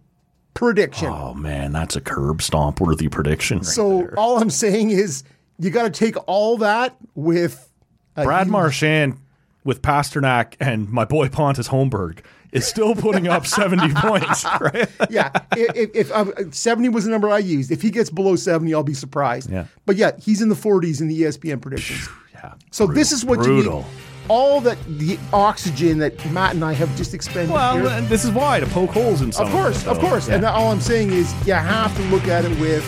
prediction. 0.53 1.07
Oh, 1.09 1.33
man, 1.33 1.71
that's 1.71 1.95
a 1.95 2.01
curb 2.01 2.43
stomp 2.43 2.81
worthy 2.81 3.09
prediction. 3.09 3.59
Right 3.59 3.67
so 3.67 3.99
there. 3.99 4.19
all 4.19 4.43
I'm 4.43 4.51
saying 4.51 4.91
is 4.91 5.23
you 5.61 5.71
got 5.71 5.85
to 5.85 5.91
take 5.91 6.17
all 6.27 6.57
that 6.59 6.97
with 7.15 7.71
Brad 8.17 8.47
huge- 8.49 8.51
Marchand 8.53 9.19
with 9.63 9.81
Pastrnak 9.81 10.55
and 10.59 10.89
my 10.91 11.05
boy 11.05 11.29
Pontus 11.29 11.69
Holmberg 11.69 12.19
is 12.51 12.67
still 12.67 12.97
putting 12.97 13.29
up 13.29 13.47
70 13.47 13.95
points, 13.97 14.45
right? 14.61 14.89
yeah, 15.09 15.31
if, 15.57 15.77
if, 15.77 15.91
if 15.95 16.13
uh, 16.13 16.51
70 16.51 16.89
was 16.89 17.05
the 17.05 17.11
number 17.11 17.29
I 17.31 17.39
used, 17.39 17.71
if 17.71 17.81
he 17.83 17.91
gets 17.93 18.11
below 18.11 18.35
70, 18.35 18.75
I'll 18.75 18.83
be 18.83 18.93
surprised. 18.95 19.51
Yeah. 19.51 19.67
But 19.85 19.95
yeah, 19.97 20.13
he's 20.21 20.43
in 20.43 20.49
the 20.49 20.55
40s 20.57 21.01
in 21.01 21.07
the 21.07 21.23
ESPN 21.23 21.61
predictions. 21.61 22.09
Yeah. 22.35 22.55
So 22.71 22.87
this 22.87 23.13
is 23.13 23.25
what 23.25 23.45
you 23.47 23.63
need. 23.63 23.85
All 24.29 24.61
that 24.63 24.77
the 24.87 25.19
oxygen 25.33 25.99
that 25.99 26.15
Matt 26.33 26.55
and 26.55 26.65
I 26.65 26.73
have 26.73 26.95
just 26.97 27.15
expended 27.15 27.53
Well, 27.53 27.77
here. 27.79 27.87
and 27.89 28.09
this 28.09 28.25
is 28.25 28.31
why 28.33 28.59
to 28.61 28.67
poke 28.67 28.91
holes 28.91 29.21
in 29.23 29.31
some 29.33 29.47
Of 29.47 29.53
course, 29.53 29.83
it, 29.83 29.89
of 29.89 29.99
course. 30.01 30.29
yeah. 30.29 30.35
And 30.37 30.45
all 30.45 30.73
I'm 30.73 30.81
saying 30.81 31.13
is 31.13 31.33
you 31.47 31.55
have 31.55 31.95
to 31.97 32.03
look 32.05 32.27
at 32.29 32.45
it 32.45 32.59
with 32.59 32.85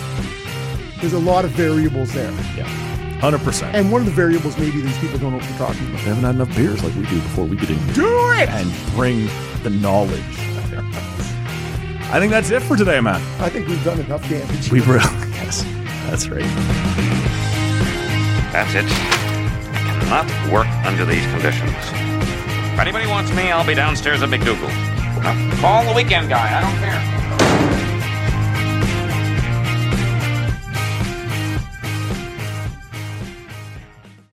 there's 1.00 1.12
a 1.12 1.18
lot 1.18 1.44
of 1.44 1.52
variables 1.52 2.12
there. 2.12 2.32
Yeah, 2.56 2.64
hundred 3.20 3.40
percent. 3.42 3.74
And 3.76 3.92
one 3.92 4.00
of 4.00 4.06
the 4.06 4.12
variables 4.12 4.58
maybe 4.58 4.80
these 4.80 4.98
people 4.98 5.18
don't 5.18 5.30
know 5.30 5.38
what 5.38 5.46
they're 5.48 5.58
talking 5.58 5.86
about. 5.88 5.98
They 5.98 6.08
haven't 6.08 6.24
had 6.24 6.34
enough 6.34 6.56
beers 6.56 6.82
like 6.82 6.94
we 6.96 7.04
do 7.06 7.20
before 7.20 7.44
we 7.44 7.56
get 7.56 7.70
in 7.70 7.78
here 7.78 7.94
Do 7.94 8.30
it! 8.32 8.48
and 8.48 8.72
bring 8.96 9.28
the 9.62 9.70
knowledge. 9.70 10.22
I 12.10 12.18
think 12.20 12.30
that's 12.32 12.50
it 12.50 12.62
for 12.62 12.74
today, 12.76 13.00
Matt. 13.00 13.20
I 13.40 13.50
think 13.50 13.68
we've 13.68 13.84
done 13.84 14.00
enough 14.00 14.26
damage. 14.30 14.72
We've 14.72 14.88
really 14.88 15.04
yes, 15.34 15.62
that's 16.08 16.28
right. 16.28 16.42
That's 18.50 18.74
it. 18.74 19.27
Cannot 20.08 20.50
work 20.50 20.66
under 20.86 21.04
these 21.04 21.26
conditions. 21.26 21.68
If 21.68 22.78
anybody 22.78 23.06
wants 23.06 23.30
me, 23.34 23.50
I'll 23.50 23.66
be 23.66 23.74
downstairs 23.74 24.22
at 24.22 24.30
McDougal's. 24.30 24.72
Now, 25.22 25.60
call 25.60 25.84
the 25.84 25.92
weekend 25.92 26.30
guy. 26.30 26.58
I 26.58 26.62
don't 26.62 26.78
care. 26.78 27.17